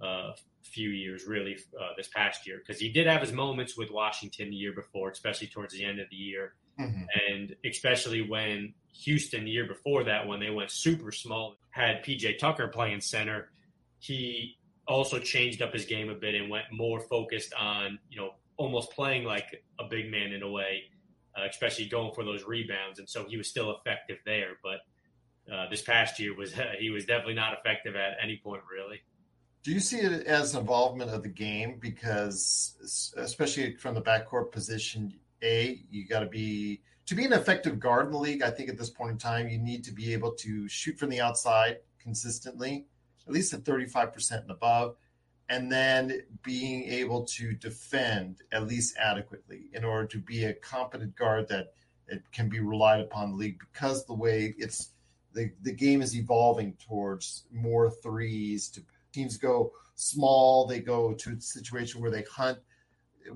uh, 0.00 0.32
few 0.62 0.90
years, 0.90 1.26
really, 1.26 1.56
uh, 1.78 1.90
this 1.96 2.08
past 2.08 2.46
year. 2.46 2.58
Because 2.58 2.80
he 2.80 2.88
did 2.88 3.06
have 3.06 3.20
his 3.20 3.32
moments 3.32 3.76
with 3.76 3.90
Washington 3.90 4.50
the 4.50 4.56
year 4.56 4.72
before, 4.72 5.10
especially 5.10 5.48
towards 5.48 5.74
the 5.74 5.84
end 5.84 6.00
of 6.00 6.08
the 6.10 6.16
year. 6.16 6.54
Mm-hmm. 6.80 7.04
And 7.28 7.56
especially 7.64 8.22
when 8.28 8.74
Houston, 9.04 9.44
the 9.44 9.50
year 9.50 9.66
before 9.66 10.04
that, 10.04 10.26
when 10.26 10.40
they 10.40 10.50
went 10.50 10.70
super 10.70 11.12
small, 11.12 11.56
had 11.70 12.04
PJ 12.04 12.38
Tucker 12.38 12.68
playing 12.68 13.00
center, 13.00 13.50
he 13.98 14.58
also 14.88 15.18
changed 15.18 15.62
up 15.62 15.72
his 15.72 15.84
game 15.84 16.08
a 16.10 16.14
bit 16.14 16.34
and 16.34 16.50
went 16.50 16.64
more 16.72 17.00
focused 17.00 17.52
on, 17.54 17.98
you 18.10 18.18
know, 18.18 18.34
almost 18.56 18.90
playing 18.92 19.24
like 19.24 19.64
a 19.78 19.84
big 19.84 20.10
man 20.10 20.32
in 20.32 20.42
a 20.42 20.50
way, 20.50 20.84
uh, 21.36 21.46
especially 21.48 21.86
going 21.86 22.12
for 22.14 22.24
those 22.24 22.44
rebounds. 22.44 22.98
And 22.98 23.08
so 23.08 23.24
he 23.28 23.36
was 23.36 23.48
still 23.48 23.76
effective 23.76 24.18
there. 24.24 24.58
But 24.62 24.80
uh, 25.52 25.68
this 25.68 25.82
past 25.82 26.18
year 26.18 26.34
was 26.34 26.54
he 26.78 26.90
was 26.90 27.04
definitely 27.04 27.34
not 27.34 27.54
effective 27.58 27.96
at 27.96 28.16
any 28.22 28.40
point, 28.42 28.62
really. 28.70 29.02
Do 29.62 29.72
you 29.72 29.80
see 29.80 29.98
it 29.98 30.26
as 30.26 30.54
an 30.54 30.60
involvement 30.60 31.10
of 31.10 31.22
the 31.22 31.28
game? 31.28 31.78
Because 31.80 33.12
especially 33.16 33.76
from 33.76 33.94
the 33.94 34.02
backcourt 34.02 34.50
position, 34.50 35.14
a 35.42 35.80
you 35.90 36.06
got 36.06 36.20
to 36.20 36.26
be 36.26 36.82
to 37.06 37.14
be 37.14 37.24
an 37.24 37.32
effective 37.32 37.78
guard 37.78 38.06
in 38.06 38.12
the 38.12 38.18
league. 38.18 38.42
I 38.42 38.50
think 38.50 38.68
at 38.68 38.78
this 38.78 38.90
point 38.90 39.12
in 39.12 39.18
time, 39.18 39.48
you 39.48 39.58
need 39.58 39.84
to 39.84 39.92
be 39.92 40.12
able 40.12 40.32
to 40.32 40.68
shoot 40.68 40.98
from 40.98 41.10
the 41.10 41.20
outside 41.20 41.78
consistently 42.00 42.86
at 43.26 43.32
least 43.32 43.52
at 43.52 43.64
35% 43.64 44.42
and 44.42 44.50
above, 44.50 44.96
and 45.48 45.70
then 45.70 46.22
being 46.42 46.84
able 46.84 47.24
to 47.24 47.52
defend 47.54 48.38
at 48.52 48.66
least 48.66 48.96
adequately 48.98 49.68
in 49.74 49.84
order 49.84 50.06
to 50.06 50.18
be 50.18 50.44
a 50.44 50.54
competent 50.54 51.14
guard 51.16 51.48
that 51.48 51.72
it 52.08 52.22
can 52.32 52.48
be 52.48 52.60
relied 52.60 53.00
upon 53.00 53.30
the 53.30 53.36
league 53.36 53.58
because 53.72 54.04
the 54.06 54.14
way 54.14 54.54
it's 54.58 54.90
the, 55.34 55.50
the 55.62 55.72
game 55.72 56.02
is 56.02 56.16
evolving 56.16 56.74
towards 56.86 57.44
more 57.50 57.90
threes 57.90 58.68
to 58.68 58.82
teams 59.12 59.36
go 59.36 59.72
small 59.94 60.66
they 60.66 60.80
go 60.80 61.12
to 61.12 61.30
a 61.30 61.40
situation 61.40 62.00
where 62.00 62.10
they 62.10 62.24
hunt 62.30 62.58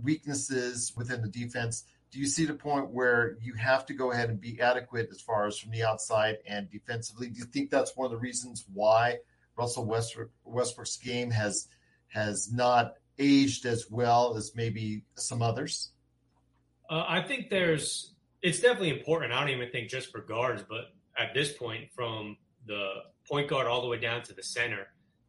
weaknesses 0.03 0.93
within 0.97 1.23
the 1.23 1.29
defense 1.29 1.85
do 2.13 2.21
you 2.21 2.27
see 2.27 2.45
the 2.45 2.55
point 2.55 2.89
where 2.91 3.37
you 3.43 3.55
have 3.55 3.85
to 3.85 3.93
go 3.93 4.13
ahead 4.13 4.31
and 4.31 4.41
be 4.41 4.61
adequate 4.61 5.09
as 5.11 5.21
far 5.21 5.47
as 5.47 5.59
from 5.59 5.71
the 5.71 5.83
outside 5.83 6.37
and 6.47 6.71
defensively 6.71 7.29
do 7.29 7.39
you 7.39 7.45
think 7.45 7.71
that's 7.71 7.97
one 7.97 8.07
of 8.07 8.11
the 8.11 8.19
reasons 8.19 8.65
why 8.73 9.17
Russell 9.57 9.87
Westbrook, 9.87 10.31
Westbrook's 10.45 10.97
game 10.97 11.31
has 11.31 11.69
has 12.09 12.53
not 12.53 12.95
aged 13.19 13.67
as 13.67 13.87
well 13.91 14.37
as 14.37 14.55
maybe 14.55 15.03
some 15.15 15.43
others? 15.43 15.91
Uh, 16.89 17.05
I 17.07 17.23
think 17.23 17.51
there's 17.51 18.15
it's 18.43 18.61
definitely 18.61 18.91
important. 18.91 19.33
I 19.33 19.41
don't 19.41 19.51
even 19.51 19.71
think 19.71 19.89
just 19.89 20.11
for 20.13 20.21
guards, 20.21 20.63
but 20.69 20.93
at 21.19 21.35
this 21.35 21.53
point, 21.53 21.91
from 21.93 22.37
the 22.67 22.91
point 23.29 23.49
guard 23.49 23.67
all 23.67 23.83
the 23.83 23.89
way 23.89 23.99
down 23.99 24.23
to 24.23 24.35
the 24.35 24.43
center, 24.43 24.89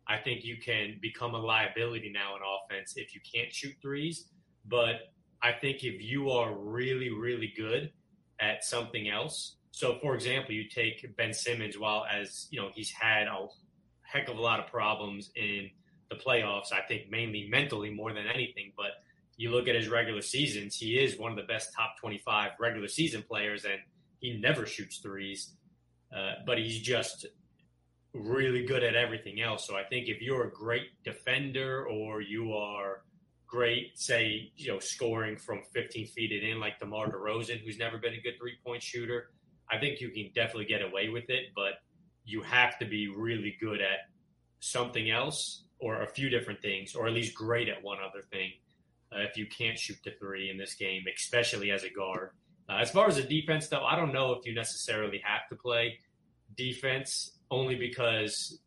I 0.09 0.17
think 0.17 0.43
you 0.43 0.57
can 0.57 0.97
become 1.01 1.33
a 1.33 1.39
liability 1.39 2.11
now 2.13 2.35
in 2.35 2.41
offense 2.41 2.93
if 2.95 3.13
you 3.13 3.21
can't 3.21 3.53
shoot 3.53 3.73
threes. 3.81 4.29
But 4.65 5.11
I 5.41 5.51
think 5.51 5.83
if 5.83 6.01
you 6.01 6.29
are 6.29 6.53
really, 6.53 7.11
really 7.11 7.53
good 7.55 7.91
at 8.39 8.63
something 8.63 9.09
else, 9.09 9.57
so 9.71 9.99
for 10.01 10.15
example, 10.15 10.53
you 10.53 10.67
take 10.67 11.15
Ben 11.17 11.33
Simmons, 11.33 11.77
while 11.77 12.05
as 12.11 12.47
you 12.49 12.59
know 12.59 12.69
he's 12.73 12.89
had 12.89 13.27
a 13.27 13.47
heck 14.01 14.29
of 14.29 14.37
a 14.37 14.41
lot 14.41 14.59
of 14.59 14.67
problems 14.67 15.29
in 15.35 15.69
the 16.09 16.15
playoffs. 16.15 16.71
I 16.71 16.81
think 16.81 17.09
mainly 17.11 17.47
mentally 17.49 17.91
more 17.91 18.13
than 18.13 18.25
anything. 18.27 18.71
But 18.75 18.91
you 19.35 19.51
look 19.51 19.67
at 19.67 19.75
his 19.75 19.87
regular 19.87 20.21
seasons, 20.21 20.75
he 20.75 20.97
is 20.97 21.19
one 21.19 21.31
of 21.31 21.37
the 21.37 21.43
best 21.43 21.73
top 21.75 21.95
25 21.99 22.51
regular 22.59 22.87
season 22.87 23.21
players, 23.21 23.65
and 23.65 23.79
he 24.19 24.39
never 24.39 24.65
shoots 24.65 24.97
threes. 24.97 25.53
Uh, 26.15 26.35
but 26.45 26.57
he's 26.57 26.79
just 26.79 27.25
really 28.13 28.65
good 28.65 28.83
at 28.83 28.95
everything 28.95 29.41
else. 29.41 29.67
So 29.67 29.75
I 29.75 29.83
think 29.83 30.07
if 30.07 30.21
you're 30.21 30.45
a 30.45 30.51
great 30.51 31.03
defender 31.03 31.85
or 31.87 32.21
you 32.21 32.53
are 32.53 33.03
great, 33.45 33.97
say, 33.97 34.51
you 34.55 34.71
know, 34.71 34.79
scoring 34.79 35.37
from 35.37 35.61
15 35.73 36.07
feet 36.07 36.31
and 36.31 36.51
in 36.51 36.59
like 36.59 36.79
DeMar 36.79 37.11
DeRozan, 37.11 37.59
who's 37.63 37.77
never 37.77 37.97
been 37.97 38.13
a 38.13 38.21
good 38.21 38.33
three 38.39 38.55
point 38.65 38.81
shooter, 38.83 39.31
I 39.69 39.77
think 39.77 40.01
you 40.01 40.09
can 40.09 40.31
definitely 40.33 40.65
get 40.65 40.81
away 40.81 41.09
with 41.09 41.29
it. 41.29 41.47
But 41.55 41.73
you 42.25 42.41
have 42.41 42.77
to 42.79 42.85
be 42.85 43.07
really 43.07 43.55
good 43.59 43.79
at 43.81 44.09
something 44.59 45.09
else 45.09 45.63
or 45.79 46.01
a 46.01 46.07
few 46.07 46.29
different 46.29 46.61
things, 46.61 46.95
or 46.95 47.07
at 47.07 47.13
least 47.13 47.35
great 47.35 47.69
at 47.69 47.81
one 47.83 47.97
other 47.99 48.23
thing. 48.31 48.51
Uh, 49.15 49.19
if 49.19 49.37
you 49.37 49.45
can't 49.45 49.77
shoot 49.77 49.97
the 50.03 50.11
three 50.19 50.49
in 50.49 50.57
this 50.57 50.73
game, 50.73 51.03
especially 51.15 51.71
as 51.71 51.83
a 51.83 51.89
guard. 51.89 52.31
Uh, 52.69 52.79
as 52.81 52.91
far 52.91 53.07
as 53.07 53.15
the 53.15 53.23
defense, 53.23 53.67
though, 53.67 53.85
I 53.85 53.95
don't 53.95 54.11
know 54.11 54.33
if 54.33 54.45
you 54.45 54.53
necessarily 54.53 55.21
have 55.23 55.47
to 55.49 55.55
play 55.55 55.99
defense 56.57 57.36
only 57.51 57.75
because 57.75 58.59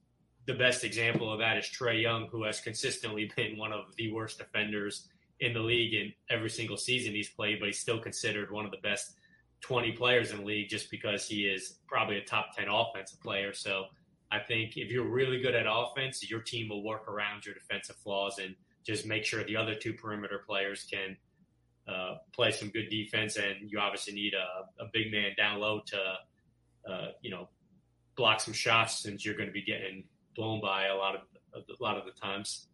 the 0.46 0.54
best 0.54 0.84
example 0.84 1.32
of 1.32 1.38
that 1.38 1.58
is 1.58 1.66
Trae 1.66 2.02
Young, 2.02 2.26
who 2.30 2.44
has 2.44 2.60
consistently 2.60 3.30
been 3.36 3.58
one 3.58 3.72
of 3.72 3.94
the 3.96 4.12
worst 4.12 4.38
defenders 4.38 5.08
in 5.40 5.54
the 5.54 5.60
league 5.60 5.94
in 5.94 6.12
every 6.28 6.50
single 6.50 6.76
season 6.76 7.14
he's 7.14 7.30
played, 7.30 7.58
but 7.60 7.66
he's 7.66 7.80
still 7.80 7.98
considered 7.98 8.50
one 8.50 8.64
of 8.64 8.70
the 8.70 8.78
best 8.82 9.14
20 9.62 9.92
players 9.92 10.30
in 10.30 10.38
the 10.38 10.44
league 10.44 10.68
just 10.68 10.90
because 10.90 11.26
he 11.26 11.44
is 11.44 11.78
probably 11.86 12.18
a 12.18 12.24
top 12.24 12.56
10 12.56 12.68
offensive 12.68 13.20
player. 13.20 13.52
So 13.52 13.86
I 14.30 14.38
think 14.38 14.76
if 14.76 14.90
you're 14.90 15.08
really 15.08 15.40
good 15.40 15.54
at 15.54 15.66
offense, 15.68 16.28
your 16.30 16.40
team 16.40 16.68
will 16.68 16.84
work 16.84 17.08
around 17.08 17.44
your 17.44 17.54
defensive 17.54 17.96
flaws 17.96 18.38
and 18.38 18.54
just 18.86 19.06
make 19.06 19.24
sure 19.24 19.44
the 19.44 19.56
other 19.56 19.74
two 19.74 19.92
perimeter 19.92 20.42
players 20.46 20.86
can 20.90 21.16
uh, 21.88 22.16
play 22.32 22.50
some 22.50 22.68
good 22.68 22.88
defense. 22.90 23.36
And 23.36 23.70
you 23.70 23.78
obviously 23.78 24.14
need 24.14 24.34
a, 24.34 24.82
a 24.82 24.88
big 24.92 25.10
man 25.10 25.32
down 25.36 25.58
low 25.58 25.82
to, 25.86 26.90
uh, 26.90 27.08
you 27.22 27.30
know, 27.30 27.48
block 28.20 28.38
some 28.38 28.52
shots 28.52 28.98
since 28.98 29.24
you're 29.24 29.34
going 29.34 29.48
to 29.48 29.52
be 29.52 29.62
getting 29.62 30.04
blown 30.36 30.60
by 30.60 30.88
a 30.88 30.94
lot 30.94 31.14
of 31.14 31.22
a 31.54 31.82
lot 31.82 31.96
of 31.96 32.04
the 32.04 32.12
times 32.12 32.68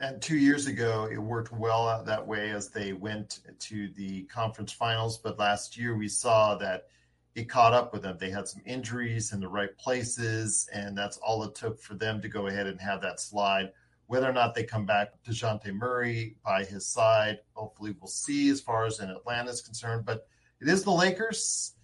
and 0.00 0.20
two 0.20 0.36
years 0.36 0.66
ago, 0.66 1.08
it 1.12 1.18
worked 1.18 1.52
well 1.52 2.02
that 2.04 2.26
way 2.26 2.50
as 2.50 2.70
they 2.70 2.92
went 2.92 3.40
to 3.60 3.88
the 3.90 4.24
conference 4.24 4.72
finals. 4.72 5.18
But 5.18 5.38
last 5.38 5.76
year, 5.76 5.96
we 5.96 6.08
saw 6.08 6.56
that 6.56 6.88
it 7.36 7.48
caught 7.48 7.72
up 7.72 7.92
with 7.92 8.02
them. 8.02 8.16
They 8.18 8.30
had 8.30 8.48
some 8.48 8.62
injuries 8.66 9.32
in 9.32 9.38
the 9.38 9.48
right 9.48 9.76
places, 9.78 10.68
and 10.72 10.98
that's 10.98 11.18
all 11.18 11.44
it 11.44 11.54
took 11.54 11.80
for 11.80 11.94
them 11.94 12.20
to 12.20 12.28
go 12.28 12.48
ahead 12.48 12.66
and 12.66 12.80
have 12.80 13.00
that 13.02 13.20
slide. 13.20 13.70
Whether 14.06 14.28
or 14.28 14.32
not 14.32 14.56
they 14.56 14.64
come 14.64 14.86
back, 14.86 15.12
Dejounte 15.24 15.72
Murray 15.72 16.34
by 16.44 16.64
his 16.64 16.84
side, 16.84 17.38
hopefully 17.52 17.94
we'll 18.00 18.08
see 18.08 18.50
as 18.50 18.60
far 18.60 18.86
as 18.86 18.98
in 18.98 19.08
Atlanta 19.08 19.50
is 19.50 19.60
concerned. 19.60 20.04
But 20.04 20.26
it 20.60 20.68
is 20.68 20.82
the 20.82 20.90
Lakers 20.90 21.74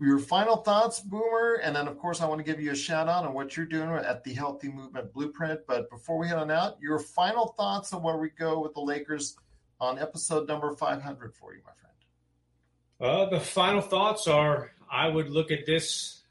your 0.00 0.18
final 0.18 0.56
thoughts, 0.56 1.00
Boomer, 1.00 1.60
and 1.62 1.76
then 1.76 1.86
of 1.86 1.98
course 1.98 2.20
I 2.20 2.26
want 2.26 2.38
to 2.38 2.44
give 2.44 2.60
you 2.60 2.70
a 2.70 2.76
shout 2.76 3.08
out 3.08 3.26
on 3.26 3.34
what 3.34 3.56
you're 3.56 3.66
doing 3.66 3.90
at 3.90 4.24
the 4.24 4.32
Healthy 4.32 4.68
Movement 4.68 5.12
Blueprint. 5.12 5.60
But 5.66 5.90
before 5.90 6.18
we 6.18 6.26
head 6.26 6.38
on 6.38 6.50
out, 6.50 6.78
your 6.80 6.98
final 6.98 7.48
thoughts 7.58 7.92
on 7.92 8.02
where 8.02 8.16
we 8.16 8.30
go 8.30 8.60
with 8.60 8.74
the 8.74 8.80
Lakers 8.80 9.36
on 9.78 9.98
episode 9.98 10.48
number 10.48 10.74
500 10.74 11.34
for 11.34 11.54
you, 11.54 11.60
my 11.66 11.72
friend. 11.80 13.30
Uh, 13.30 13.30
the 13.30 13.40
final 13.40 13.82
thoughts 13.82 14.26
are: 14.26 14.72
I 14.90 15.08
would 15.08 15.28
look 15.28 15.50
at 15.50 15.66
this 15.66 16.22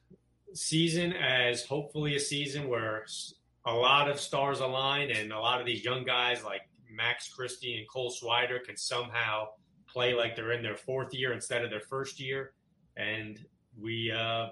season 0.54 1.14
as 1.14 1.64
hopefully 1.64 2.16
a 2.16 2.20
season 2.20 2.68
where 2.70 3.06
a 3.66 3.74
lot 3.74 4.10
of 4.10 4.20
stars 4.20 4.62
align 4.62 5.12
and 5.12 5.32
a 5.32 5.40
lot 5.40 5.60
of 5.60 5.68
these 5.68 5.84
young 5.84 6.04
guys 6.04 6.44
like 6.44 6.62
Max 6.92 7.32
Christie 7.32 7.78
and 7.78 7.88
Cole 7.88 8.12
Swider 8.12 8.64
can 8.64 8.76
somehow 8.78 9.48
play 9.88 10.16
like 10.16 10.36
they're 10.36 10.54
in 10.54 10.64
their 10.64 10.76
fourth 10.76 11.14
year 11.14 11.34
instead 11.34 11.64
of 11.64 11.70
their 11.70 11.80
first 11.82 12.20
year, 12.20 12.54
and 12.98 13.40
we, 13.82 14.12
uh, 14.12 14.48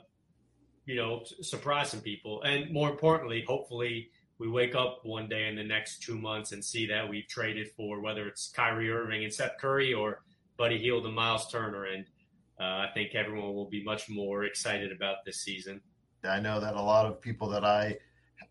you 0.86 0.96
know, 0.96 1.24
surprise 1.42 1.90
some 1.90 2.02
people. 2.02 2.42
And 2.44 2.72
more 2.72 2.90
importantly, 2.90 3.44
hopefully, 3.48 4.10
we 4.40 4.48
wake 4.48 4.76
up 4.76 5.00
one 5.04 5.28
day 5.28 5.48
in 5.48 5.56
the 5.56 5.64
next 5.64 6.04
two 6.04 6.18
months 6.18 6.52
and 6.52 6.64
see 6.64 6.86
that 6.88 7.08
we've 7.08 7.28
traded 7.28 7.70
for 7.76 8.02
whether 8.02 8.28
it's 8.28 8.52
Kyrie 8.56 8.92
Irving 8.92 9.24
and 9.24 9.34
Seth 9.34 9.58
Curry 9.60 9.94
or 9.94 10.22
Buddy 10.58 10.78
Hield 10.78 11.06
and 11.06 11.16
Miles 11.16 11.52
Turner. 11.52 11.86
And 11.86 12.06
uh, 12.60 12.64
I 12.64 12.90
think 12.94 13.16
everyone 13.16 13.54
will 13.54 13.70
be 13.70 13.84
much 13.84 14.10
more 14.10 14.44
excited 14.44 14.92
about 14.92 15.18
this 15.26 15.42
season. 15.42 15.82
I 16.24 16.40
know 16.40 16.60
that 16.60 16.76
a 16.76 16.82
lot 16.82 17.06
of 17.06 17.22
people 17.22 17.48
that 17.50 17.64
I 17.64 17.98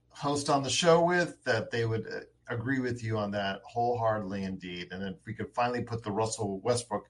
host 0.09 0.49
on 0.51 0.62
the 0.62 0.71
show 0.71 1.03
with 1.03 1.43
that 1.45 1.71
they 1.71 1.85
would 1.85 2.07
uh, 2.07 2.21
agree 2.49 2.81
with 2.81 3.03
you 3.03 3.19
on 3.19 3.31
that 3.33 3.61
wholeheartedly 3.65 4.45
indeed. 4.45 4.89
And 4.91 5.03
if 5.03 5.17
we 5.27 5.35
could 5.35 5.53
finally 5.55 5.83
put 5.83 6.03
the 6.03 6.11
Russell 6.11 6.61
Westbrook 6.61 7.07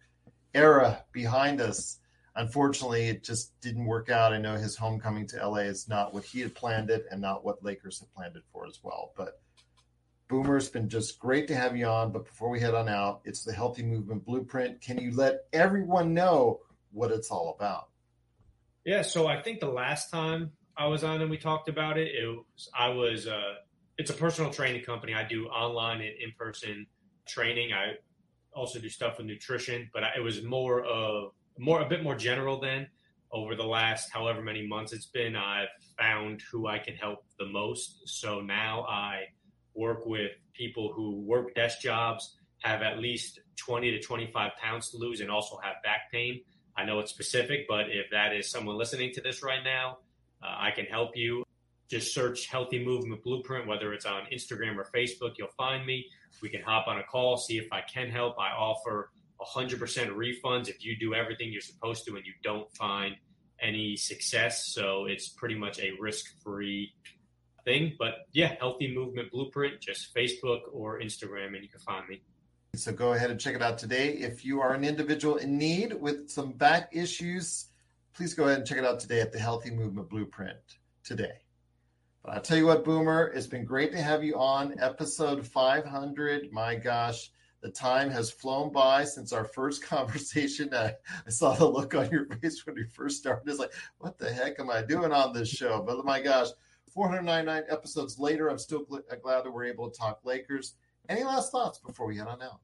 era 0.55 1.05
behind 1.13 1.61
us, 1.61 1.99
unfortunately, 2.37 3.09
it 3.09 3.25
just 3.25 3.59
didn't 3.61 3.87
work 3.87 4.11
out. 4.11 4.33
I 4.33 4.39
know 4.39 4.55
his 4.57 4.77
homecoming 4.77 5.27
to 5.29 5.49
LA 5.49 5.61
is 5.61 5.89
not 5.89 6.15
what 6.15 6.25
he 6.25 6.41
had 6.41 6.55
planned 6.55 6.91
it 6.91 7.07
and 7.11 7.21
not 7.21 7.45
what 7.45 7.65
Lakers 7.65 7.99
had 7.99 8.13
planned 8.15 8.37
it 8.37 8.45
for 8.53 8.67
as 8.67 8.79
well. 8.83 9.13
But 9.17 9.41
Boomer, 10.29 10.57
it's 10.57 10.69
been 10.69 10.89
just 10.89 11.19
great 11.19 11.49
to 11.49 11.57
have 11.57 11.77
you 11.77 11.87
on. 11.87 12.13
But 12.13 12.27
before 12.27 12.51
we 12.51 12.61
head 12.61 12.75
on 12.75 12.89
out, 12.89 13.23
it's 13.25 13.45
the 13.45 13.53
Healthy 13.53 13.85
Movement 13.85 14.25
Blueprint. 14.25 14.81
Can 14.81 14.99
you 14.99 15.15
let 15.15 15.47
everyone 15.53 16.15
know 16.15 16.61
what 16.93 17.11
it's 17.11 17.31
all 17.31 17.55
about? 17.59 17.89
Yeah, 18.85 19.03
so 19.03 19.27
I 19.27 19.43
think 19.43 19.61
the 19.61 19.71
last 19.71 20.11
time 20.11 20.53
I 20.77 20.87
was 20.87 21.03
on 21.03 21.21
and 21.21 21.31
we 21.31 21.39
talked 21.39 21.69
about 21.69 21.99
it, 21.99 22.09
it 22.09 22.27
was 22.29 22.69
I 22.79 22.91
was 22.91 23.27
uh, 23.27 23.55
it's 23.99 24.11
a 24.11 24.15
personal 24.15 24.53
training 24.53 24.85
company. 24.85 25.15
I 25.15 25.25
do 25.25 25.47
online 25.47 26.01
and 26.01 26.13
in 26.23 26.33
person 26.39 26.87
training. 27.27 27.73
I 27.73 27.95
also 28.55 28.79
do 28.79 28.89
stuff 28.89 29.19
with 29.19 29.27
nutrition, 29.27 29.91
but 29.93 30.03
it 30.17 30.21
was 30.21 30.43
more 30.45 30.85
of 30.85 31.33
more 31.59 31.81
a 31.81 31.89
bit 31.89 32.03
more 32.03 32.15
general 32.15 32.61
than 32.61 32.87
over 33.33 33.55
the 33.55 33.65
last 33.65 34.11
however 34.11 34.43
many 34.43 34.67
months 34.67 34.93
it's 34.93 35.07
been. 35.07 35.37
I've 35.37 35.69
found 35.99 36.43
who 36.51 36.67
I 36.67 36.79
can 36.79 36.95
help 36.95 37.25
the 37.39 37.47
most. 37.47 38.09
So 38.09 38.41
now 38.41 38.87
I 38.89 39.25
work 39.75 40.07
with 40.07 40.33
people 40.55 40.93
who 40.95 41.21
work 41.21 41.55
desk 41.55 41.81
jobs, 41.81 42.37
have 42.61 42.83
at 42.83 42.99
least 42.99 43.41
20 43.57 43.91
to 43.91 44.01
25 44.01 44.53
pounds 44.63 44.91
to 44.91 44.97
lose, 44.97 45.21
and 45.21 45.31
also 45.31 45.59
have 45.63 45.83
back 45.83 46.11
pain. 46.11 46.41
I 46.77 46.85
know 46.85 46.99
it's 46.99 47.11
specific, 47.11 47.67
but 47.69 47.87
if 47.91 48.11
that 48.11 48.35
is 48.35 48.51
someone 48.51 48.77
listening 48.77 49.13
to 49.15 49.21
this 49.21 49.43
right 49.43 49.63
now, 49.65 49.99
uh, 50.43 50.55
I 50.59 50.71
can 50.71 50.87
help 50.87 51.17
you. 51.17 51.45
Just 51.89 52.13
search 52.13 52.47
Healthy 52.47 52.85
Movement 52.85 53.23
Blueprint, 53.23 53.67
whether 53.67 53.93
it's 53.93 54.07
on 54.07 54.23
Instagram 54.33 54.77
or 54.77 54.89
Facebook, 54.95 55.35
you'll 55.39 55.49
find 55.57 55.87
me. 55.87 56.05
We 56.43 56.49
can 56.49 56.61
hop 56.61 56.89
on 56.89 56.99
a 56.99 57.05
call, 57.05 57.37
see 57.37 57.59
if 57.59 57.73
I 57.73 57.81
can 57.81 58.11
help. 58.11 58.37
I 58.39 58.51
offer 58.51 59.11
100% 59.41 59.79
refunds 59.79 60.69
if 60.69 60.85
you 60.85 60.97
do 60.99 61.15
everything 61.15 61.53
you're 61.53 61.61
supposed 61.61 62.05
to 62.07 62.17
and 62.17 62.25
you 62.25 62.33
don't 62.43 62.71
find 62.77 63.15
any 63.61 63.97
success. 63.97 64.69
So 64.73 65.07
it's 65.07 65.29
pretty 65.29 65.55
much 65.55 65.79
a 65.81 65.93
risk 66.01 66.27
free 66.43 66.93
thing. 67.65 67.95
But 67.99 68.27
yeah, 68.33 68.55
Healthy 68.59 68.95
Movement 68.95 69.31
Blueprint, 69.31 69.81
just 69.81 70.15
Facebook 70.15 70.61
or 70.73 71.01
Instagram, 71.01 71.55
and 71.55 71.63
you 71.63 71.69
can 71.69 71.81
find 71.81 72.09
me. 72.09 72.23
So 72.75 72.93
go 72.93 73.13
ahead 73.15 73.31
and 73.31 73.41
check 73.41 73.55
it 73.55 73.63
out 73.63 73.79
today. 73.79 74.11
If 74.11 74.45
you 74.45 74.61
are 74.61 74.75
an 74.75 74.85
individual 74.85 75.37
in 75.37 75.57
need 75.57 75.95
with 75.95 76.29
some 76.29 76.53
back 76.53 76.91
issues, 76.93 77.67
please 78.15 78.35
go 78.35 78.45
ahead 78.45 78.59
and 78.59 78.67
check 78.67 78.79
it 78.79 78.85
out 78.85 79.01
today 79.01 79.21
at 79.21 79.33
the 79.33 79.39
Healthy 79.39 79.71
Movement 79.71 80.11
Blueprint 80.11 80.59
today. 81.03 81.41
But 82.23 82.35
I'll 82.35 82.41
tell 82.43 82.59
you 82.59 82.67
what, 82.67 82.85
Boomer, 82.85 83.29
it's 83.35 83.47
been 83.47 83.65
great 83.65 83.93
to 83.93 84.03
have 84.03 84.25
you 84.25 84.37
on 84.37 84.75
episode 84.81 85.47
500. 85.47 86.53
My 86.53 86.75
gosh, 86.75 87.31
the 87.67 87.73
time 87.73 88.09
has 88.11 88.31
flown 88.31 88.71
by 88.73 89.03
since 89.03 89.33
our 89.33 89.45
first 89.45 89.83
conversation. 89.89 90.73
I, 90.73 90.93
I 91.27 91.31
saw 91.31 91.53
the 91.55 91.69
look 91.69 91.97
on 91.97 92.09
your 92.11 92.27
face 92.27 92.65
when 92.65 92.77
we 92.77 92.85
first 92.85 93.19
started. 93.19 93.51
It's 93.51 93.59
like, 93.59 93.73
what 93.99 94.19
the 94.19 94.33
heck 94.33 94.61
am 94.61 94.71
I 94.71 94.83
doing 94.83 95.13
on 95.13 95.33
this 95.33 95.49
show? 95.49 95.83
But 95.83 96.05
my 96.05 96.23
gosh, 96.23 96.47
499 96.95 97.65
episodes 97.69 98.21
later, 98.21 98.49
I'm 98.49 98.59
still 98.59 98.85
gl- 98.85 99.03
glad 99.21 99.45
that 99.45 99.51
we're 99.51 99.65
able 99.65 99.91
to 99.91 99.99
talk 99.99 100.21
Lakers. 100.23 100.75
Any 101.09 101.25
last 101.25 101.51
thoughts 101.51 101.81
before 101.81 102.07
we 102.07 102.17
head 102.17 102.29
on 102.29 102.41
out? 102.41 102.61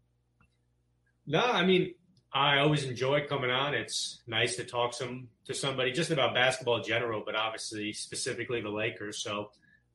No, 1.26 1.40
I 1.40 1.66
mean, 1.66 1.94
I 2.32 2.58
always 2.58 2.84
enjoy 2.84 3.26
coming 3.26 3.50
on. 3.50 3.74
It's 3.74 4.22
nice 4.28 4.54
to 4.56 4.64
talk 4.64 4.94
some 4.94 5.26
to 5.46 5.54
somebody 5.54 5.90
just 5.90 6.12
about 6.12 6.32
basketball 6.32 6.76
in 6.76 6.84
general, 6.84 7.24
but 7.26 7.34
obviously 7.34 7.92
specifically 7.92 8.60
the 8.60 8.70
Lakers. 8.70 9.20
So 9.20 9.50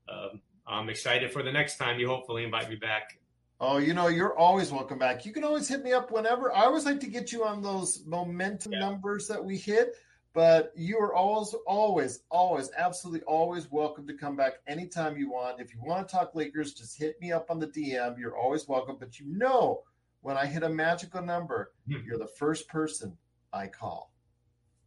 um, 0.09 0.41
I'm 0.67 0.89
excited 0.89 1.31
for 1.31 1.43
the 1.43 1.51
next 1.51 1.77
time 1.77 1.97
you 1.97 2.09
hopefully 2.09 2.43
invite 2.43 2.69
me 2.69 2.75
back. 2.75 3.17
Oh, 3.59 3.77
you 3.77 3.95
know, 3.95 4.07
you're 4.07 4.37
always 4.37 4.71
welcome 4.71 4.99
back. 4.99 5.25
You 5.25 5.33
can 5.33 5.43
always 5.43 5.67
hit 5.67 5.83
me 5.83 5.91
up 5.91 6.11
whenever. 6.11 6.53
I 6.55 6.65
always 6.65 6.85
like 6.85 6.99
to 6.99 7.07
get 7.07 7.31
you 7.31 7.43
on 7.43 7.63
those 7.63 8.03
momentum 8.05 8.73
yeah. 8.73 8.79
numbers 8.79 9.27
that 9.29 9.43
we 9.43 9.57
hit, 9.57 9.95
but 10.35 10.71
you 10.75 10.99
are 10.99 11.15
always, 11.15 11.55
always, 11.65 12.19
always, 12.29 12.69
absolutely 12.77 13.23
always 13.23 13.71
welcome 13.71 14.05
to 14.05 14.13
come 14.13 14.35
back 14.35 14.57
anytime 14.67 15.17
you 15.17 15.31
want. 15.31 15.59
If 15.59 15.73
you 15.73 15.81
want 15.83 16.07
to 16.07 16.15
talk 16.15 16.35
Lakers, 16.35 16.75
just 16.75 16.99
hit 16.99 17.19
me 17.19 17.31
up 17.31 17.49
on 17.49 17.57
the 17.57 17.65
DM. 17.65 18.19
You're 18.19 18.37
always 18.37 18.67
welcome. 18.67 18.97
But 18.99 19.19
you 19.19 19.25
know, 19.25 19.81
when 20.21 20.37
I 20.37 20.45
hit 20.45 20.61
a 20.61 20.69
magical 20.69 21.23
number, 21.23 21.71
hmm. 21.87 22.05
you're 22.05 22.19
the 22.19 22.29
first 22.37 22.67
person 22.67 23.17
I 23.51 23.67
call. 23.67 24.13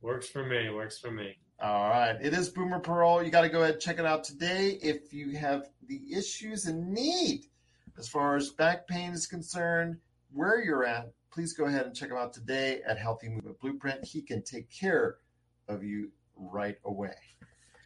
Works 0.00 0.28
for 0.28 0.46
me. 0.46 0.70
Works 0.70 0.96
for 0.96 1.10
me. 1.10 1.38
All 1.60 1.90
right. 1.90 2.16
It 2.22 2.34
is 2.34 2.48
Boomer 2.48 2.78
Parole. 2.78 3.24
You 3.24 3.32
got 3.32 3.42
to 3.42 3.48
go 3.48 3.62
ahead 3.62 3.74
and 3.74 3.82
check 3.82 3.98
it 3.98 4.06
out 4.06 4.22
today. 4.22 4.78
If 4.80 5.12
you 5.12 5.36
have 5.36 5.64
the 5.88 6.00
issues 6.16 6.66
and 6.66 6.92
need 6.92 7.46
as 8.00 8.08
far 8.08 8.34
as 8.34 8.48
back 8.48 8.88
pain 8.88 9.12
is 9.12 9.26
concerned, 9.26 9.98
where 10.32 10.64
you're 10.64 10.86
at, 10.86 11.12
please 11.30 11.52
go 11.52 11.66
ahead 11.66 11.84
and 11.84 11.94
check 11.94 12.08
him 12.08 12.16
out 12.16 12.32
today 12.32 12.80
at 12.88 12.96
Healthy 12.96 13.28
Movement 13.28 13.60
Blueprint. 13.60 14.02
He 14.06 14.22
can 14.22 14.42
take 14.42 14.70
care 14.70 15.18
of 15.68 15.84
you 15.84 16.10
right 16.34 16.78
away. 16.86 17.14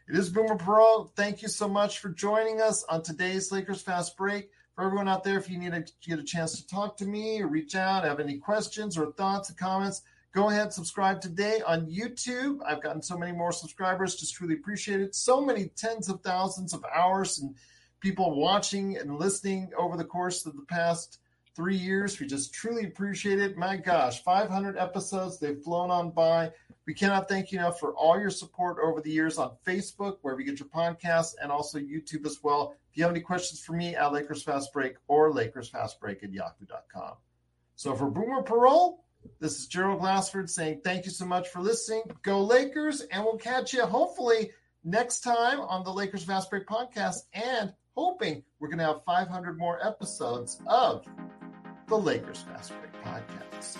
It 0.08 0.16
is 0.16 0.30
Boomer 0.30 0.54
Parole. 0.54 1.10
Thank 1.16 1.42
you 1.42 1.48
so 1.48 1.66
much 1.66 1.98
for 1.98 2.10
joining 2.10 2.60
us 2.60 2.84
on 2.84 3.02
today's 3.02 3.50
Lakers 3.50 3.82
Fast 3.82 4.16
Break. 4.16 4.50
For 4.76 4.84
everyone 4.84 5.08
out 5.08 5.24
there, 5.24 5.36
if 5.36 5.50
you 5.50 5.58
need 5.58 5.72
to 5.72 5.84
get 6.08 6.20
a 6.20 6.24
chance 6.24 6.60
to 6.60 6.66
talk 6.68 6.96
to 6.98 7.06
me 7.06 7.42
or 7.42 7.48
reach 7.48 7.74
out, 7.74 8.04
have 8.04 8.20
any 8.20 8.38
questions 8.38 8.96
or 8.96 9.10
thoughts 9.14 9.50
or 9.50 9.54
comments, 9.54 10.02
go 10.32 10.48
ahead 10.48 10.72
subscribe 10.72 11.20
today 11.20 11.60
on 11.66 11.90
YouTube. 11.90 12.58
I've 12.64 12.82
gotten 12.82 13.02
so 13.02 13.18
many 13.18 13.32
more 13.32 13.50
subscribers, 13.50 14.14
just 14.14 14.34
truly 14.34 14.54
appreciate 14.54 15.00
it. 15.00 15.16
So 15.16 15.40
many 15.40 15.72
tens 15.76 16.08
of 16.08 16.20
thousands 16.20 16.72
of 16.72 16.84
hours 16.94 17.40
and 17.40 17.56
people 18.04 18.38
watching 18.38 18.98
and 18.98 19.18
listening 19.18 19.70
over 19.78 19.96
the 19.96 20.04
course 20.04 20.44
of 20.44 20.54
the 20.54 20.66
past 20.66 21.20
three 21.56 21.76
years. 21.76 22.20
We 22.20 22.26
just 22.26 22.52
truly 22.52 22.84
appreciate 22.84 23.40
it. 23.40 23.56
My 23.56 23.78
gosh, 23.78 24.22
500 24.22 24.76
episodes, 24.76 25.38
they've 25.38 25.58
flown 25.58 25.90
on 25.90 26.10
by. 26.10 26.52
We 26.86 26.92
cannot 26.92 27.30
thank 27.30 27.50
you 27.50 27.60
enough 27.60 27.80
for 27.80 27.94
all 27.94 28.20
your 28.20 28.28
support 28.28 28.76
over 28.84 29.00
the 29.00 29.10
years 29.10 29.38
on 29.38 29.52
Facebook, 29.66 30.18
where 30.20 30.36
we 30.36 30.44
get 30.44 30.60
your 30.60 30.68
podcasts, 30.68 31.34
and 31.42 31.50
also 31.50 31.78
YouTube 31.78 32.26
as 32.26 32.40
well. 32.42 32.74
If 32.90 32.98
you 32.98 33.04
have 33.04 33.10
any 33.10 33.22
questions 33.22 33.58
for 33.60 33.72
me 33.72 33.96
at 33.96 34.12
Lakers 34.12 34.42
Fast 34.42 34.70
Break 34.74 34.96
or 35.08 35.32
Lakers 35.32 35.70
Fast 35.70 35.98
Break 35.98 36.22
at 36.22 36.30
yahoo.com. 36.30 37.14
So 37.74 37.94
for 37.94 38.10
Boomer 38.10 38.42
Parole, 38.42 39.02
this 39.40 39.58
is 39.58 39.66
Gerald 39.66 40.00
Glassford 40.00 40.50
saying 40.50 40.82
thank 40.84 41.06
you 41.06 41.10
so 41.10 41.24
much 41.24 41.48
for 41.48 41.60
listening. 41.60 42.02
Go 42.20 42.42
Lakers, 42.42 43.00
and 43.00 43.24
we'll 43.24 43.38
catch 43.38 43.72
you 43.72 43.86
hopefully 43.86 44.50
next 44.84 45.20
time 45.20 45.60
on 45.60 45.84
the 45.84 45.92
Lakers 45.92 46.24
Fast 46.24 46.50
Break 46.50 46.66
podcast 46.66 47.20
and 47.32 47.72
hoping 47.96 48.42
we're 48.58 48.68
going 48.68 48.78
to 48.78 48.84
have 48.84 49.04
500 49.04 49.58
more 49.58 49.84
episodes 49.84 50.60
of 50.66 51.04
the 51.88 51.96
Lakers 51.96 52.42
Fast 52.42 52.72
Break 52.80 52.92
podcast. 53.04 53.76